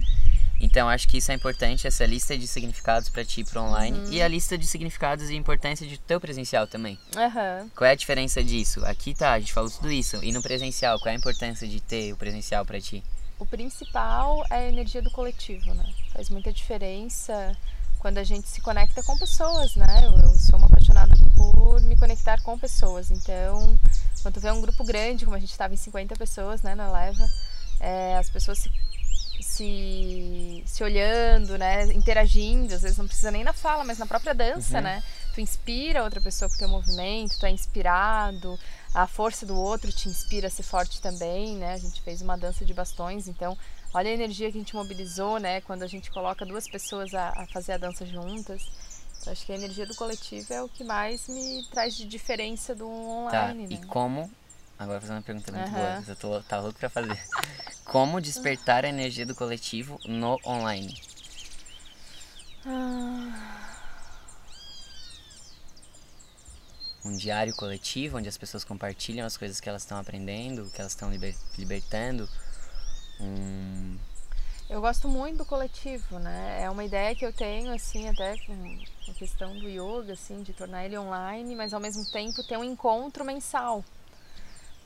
[0.60, 4.12] Então acho que isso é importante, essa lista de significados pra ti pro online Uhum.
[4.12, 6.98] e a lista de significados e importância de teu presencial também.
[7.16, 7.70] Aham.
[7.76, 8.84] Qual é a diferença disso?
[8.86, 10.18] Aqui tá, a gente falou tudo isso.
[10.24, 13.04] E no presencial, qual é a importância de ter o presencial pra ti?
[13.38, 15.84] O principal é a energia do coletivo, né?
[16.14, 17.56] Faz muita diferença
[18.00, 20.02] quando a gente se conecta com pessoas, né?
[20.06, 23.12] Eu, eu sou uma apaixonada por me conectar com pessoas.
[23.12, 23.78] Então,
[24.22, 27.28] quando vê um grupo grande, como a gente estava em 50 pessoas, né, na leva,
[27.80, 28.72] é, as pessoas se,
[29.42, 34.34] se, se olhando, né, interagindo, às vezes não precisa nem na fala, mas na própria
[34.34, 34.84] dança, Uhum.
[34.84, 35.04] né?
[35.34, 38.58] Tu inspira outra pessoa com o teu movimento, tu é inspirado,
[38.96, 41.74] a força do outro te inspira a ser forte também, né?
[41.74, 43.58] A gente fez uma dança de bastões, então
[43.94, 45.60] olha a energia que a gente mobilizou, né?
[45.62, 48.62] Quando a gente coloca duas pessoas a, a fazer a dança juntas.
[49.20, 52.74] Então, acho que a energia do coletivo é o que mais me traz de diferença
[52.74, 52.88] do
[53.30, 53.86] Tá, online, e né?
[53.88, 54.32] como.
[54.80, 55.78] Agora vou fazer uma pergunta muito Aham.
[55.78, 57.20] boa, eu tô tá louco pra fazer.
[57.86, 60.94] Como despertar a energia do coletivo no online?
[62.66, 63.65] Ah,
[67.06, 70.92] Um diário coletivo onde as pessoas compartilham as coisas que elas estão aprendendo, que elas
[70.94, 72.28] estão liber- libertando.
[73.20, 73.98] Um.
[74.70, 76.64] eu gosto muito do coletivo, né?
[76.64, 80.52] É uma ideia que eu tenho, assim, até com a questão do yoga, assim, de
[80.52, 83.86] tornar ele online, mas ao mesmo tempo ter um encontro mensal.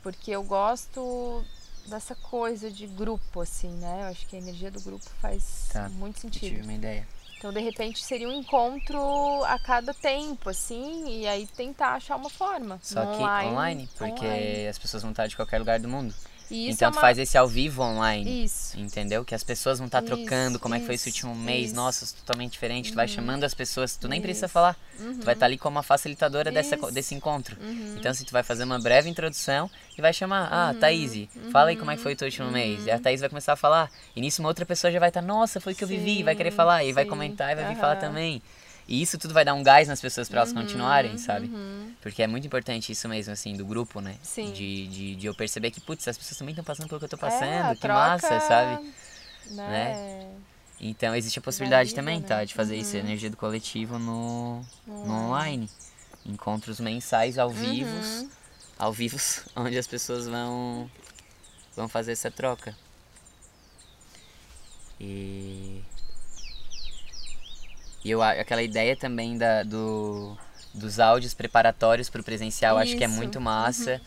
[0.03, 1.43] Porque eu gosto
[1.88, 4.01] dessa coisa de grupo, assim, né?
[4.03, 6.49] Eu acho que a energia do grupo faz Tá, muito Eu sentido.
[6.49, 7.07] tive uma ideia.
[7.39, 8.99] Então, de repente, seria um encontro
[9.45, 12.77] a cada tempo, assim, e aí tentar achar uma forma.
[12.83, 14.67] Só no que online, porque online.
[14.67, 16.13] as pessoas vão estar de qualquer lugar do mundo.
[16.52, 17.02] E isso então é tu uma...
[17.02, 18.43] faz esse ao vivo online.
[18.43, 18.80] Isso.
[18.80, 19.24] Entendeu?
[19.24, 21.68] Que as pessoas vão estar Isso, trocando como é que foi esse isso, último mês.
[21.68, 21.76] isso.
[21.76, 22.91] Nossa, totalmente diferente.
[22.91, 24.54] Tu vai chamando as pessoas, tu nem precisa Isso.
[24.54, 24.76] falar.
[25.00, 25.20] Uhum.
[25.20, 26.91] Tu vai estar ali como uma facilitadora dessa, Isso.
[26.91, 27.58] desse encontro.
[27.62, 27.95] Uhum.
[27.97, 31.76] Então, se tu vai fazer uma breve introdução e vai chamar, ah, Thaís, fala aí
[31.76, 32.86] como é que foi o teu último mês.
[32.86, 33.91] E a Thaís vai começar a falar.
[34.16, 36.36] E nisso uma outra pessoa já vai estar, nossa, foi o que eu vivi, vai
[36.36, 36.84] querer falar.
[36.84, 38.41] E vai sim, comentar e vai vir falar também.
[38.91, 41.45] E isso tudo vai dar um gás nas pessoas para elas continuarem, sabe?
[41.45, 41.93] uhum.
[42.01, 44.15] Porque é muito importante isso mesmo, assim, do grupo, né?
[44.23, 44.51] Sim.
[44.51, 47.09] De, de, de eu perceber que, putz, as pessoas também estão passando pelo que eu
[47.09, 48.91] tô É, passando, a que troca, massa, sabe?
[49.51, 50.27] Né?
[50.79, 52.25] Então existe a possibilidade vida, também, né?
[52.27, 52.43] tá?
[52.43, 55.69] De fazer isso, a energia do coletivo no, No online.
[56.25, 58.29] Encontros mensais ao vivo, Uhum.
[58.79, 60.89] ao vivos, onde as pessoas vão,
[61.75, 62.75] vão fazer essa troca.
[64.99, 65.81] E,
[68.04, 70.38] e eu, aquela ideia também da, do,
[70.74, 73.16] dos áudios preparatórios para o presencial, acho que é Isso.
[73.16, 74.02] muito massa.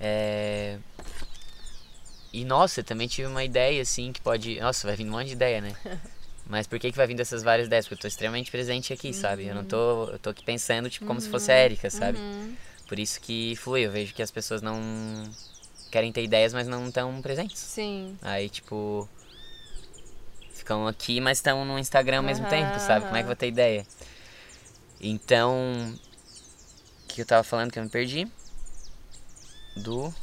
[0.00, 0.78] É,
[2.32, 4.58] E nossa, eu também tive uma ideia assim que pode.
[4.60, 5.74] Nossa, vai vir um monte de ideia, né?
[6.46, 7.86] Mas por que, que vai vindo essas várias ideias?
[7.86, 9.46] Porque eu tô extremamente presente aqui, sabe?
[9.46, 10.04] Eu não tô.
[10.10, 12.18] Eu tô aqui pensando, tipo, como se fosse a Erika, sabe?
[12.18, 12.54] Uhum.
[12.88, 14.76] Por isso que flui, eu vejo que as pessoas não
[15.92, 17.60] querem ter ideias, mas não estão presentes.
[17.60, 18.16] Sim.
[18.22, 19.08] Aí, tipo.
[20.70, 23.04] Ficam aqui, mas estão no Instagram ao mesmo tempo, sabe?
[23.04, 23.84] Como é que eu vou ter ideia?
[25.00, 25.52] Então.
[27.02, 28.24] O que eu tava falando que eu me perdi?
[29.76, 30.14] Do.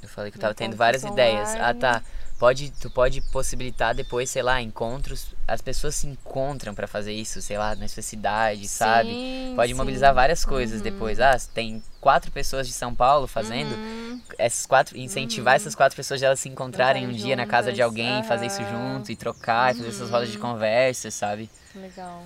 [0.00, 1.56] Eu falei que eu tava tendo várias ideias.
[1.56, 2.04] Ah, tá.
[2.42, 5.28] Pode, tu pode possibilitar depois, sei lá, encontros.
[5.46, 9.10] As pessoas se encontram pra fazer isso, sei lá, na sua cidade, sabe?
[9.14, 9.78] Sim, Pode sim.
[9.78, 11.20] mobilizar várias coisas depois.
[11.20, 13.70] Ah, tem quatro pessoas de São Paulo fazendo.
[13.76, 14.20] Uhum.
[14.36, 17.80] Essas quatro, incentivar essas quatro pessoas de elas se encontrarem um dia na casa de
[17.80, 21.48] alguém, fazer isso junto e trocar, e fazer essas rodas de conversa, sabe?
[21.76, 22.24] Legal.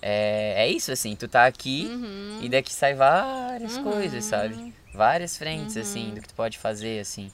[0.00, 2.38] É, é isso, assim, tu tá aqui Uhum.
[2.40, 4.72] e daqui sai várias coisas, sabe?
[4.94, 7.30] Várias frentes, assim, do que tu pode fazer, assim.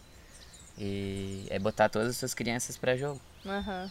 [0.79, 3.21] E é botar todas as suas crianças pra jogo.
[3.45, 3.91] Aham.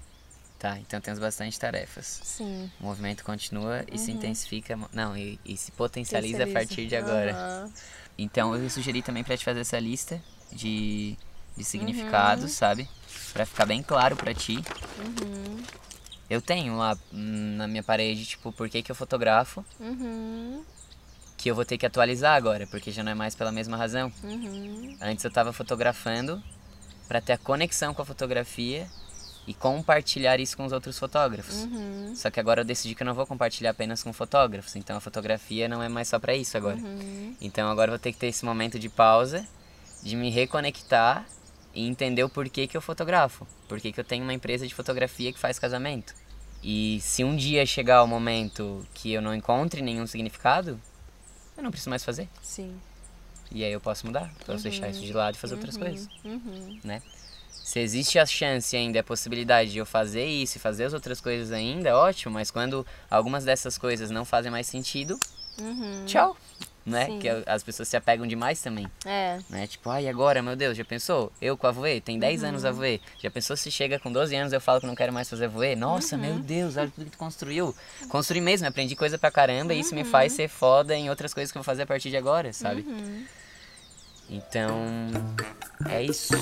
[0.59, 2.21] Tá, então temos bastante tarefas.
[2.23, 2.71] Sim.
[2.79, 4.79] O movimento continua e se intensifica.
[4.93, 7.31] Não, e, e se potencializa a partir de agora.
[7.33, 7.71] Aham.
[8.17, 10.21] Então eu sugeri também pra te fazer essa lista
[10.51, 11.17] de,
[11.57, 12.87] de significados, sabe?
[13.33, 14.63] Pra ficar bem claro pra ti.
[16.29, 20.63] Eu tenho lá hum, na minha parede, tipo, por que, que eu fotografo, Uhum.
[21.37, 24.11] que eu vou ter que atualizar agora, porque já não é mais pela mesma razão.
[24.23, 24.97] Uhum.
[25.01, 26.41] Antes eu tava fotografando
[27.07, 28.87] pra ter a conexão com a fotografia
[29.47, 31.63] e compartilhar isso com os outros fotógrafos.
[31.63, 32.13] Uhum.
[32.15, 34.99] Só que agora eu decidi que eu não vou compartilhar apenas com fotógrafos, então a
[34.99, 36.77] fotografia não é mais só pra isso agora.
[36.77, 37.35] Uhum.
[37.39, 39.47] Então agora eu vou ter que ter esse momento de pausa,
[40.01, 41.25] de me reconectar
[41.73, 43.45] e entender o porquê que eu fotografo.
[43.67, 46.13] Porquê que eu tenho uma empresa de fotografia que faz casamento.
[46.63, 50.81] E se um dia chegar o momento que eu não encontre nenhum significado,
[51.55, 52.27] eu não preciso mais fazer.
[52.41, 52.75] Sim.
[53.51, 55.81] E aí eu posso mudar, posso deixar isso de lado e fazer outras Uhum.
[55.81, 56.79] coisas, Uhum.
[56.83, 57.01] né?
[57.63, 61.19] se existe a chance ainda, a possibilidade de eu fazer isso e fazer as outras
[61.19, 65.19] coisas ainda, é ótimo, mas quando algumas dessas coisas não fazem mais sentido,
[65.59, 66.03] Uhum.
[66.05, 66.37] tchau.
[66.85, 67.07] Né?
[67.07, 67.17] Sim.
[67.17, 68.85] Que as pessoas se apegam demais também.
[69.03, 69.39] É.
[69.49, 69.65] Né?
[69.65, 71.31] Tipo, ai, agora, meu Deus, já pensou?
[71.41, 72.49] Eu com a voe, tem 10 Uhum.
[72.49, 73.01] anos a voe.
[73.19, 75.75] Já pensou se chega com 12 anos eu falo que não quero mais fazer voe?
[75.75, 76.21] Nossa, Uhum.
[76.21, 77.75] meu Deus, olha tudo que tu construiu.
[78.07, 80.07] Construí mesmo, aprendi coisa pra caramba e isso me Uhum.
[80.11, 82.85] faz ser foda em outras coisas que eu vou fazer a partir de agora, sabe?
[84.29, 84.71] Então,
[85.89, 86.33] é isso.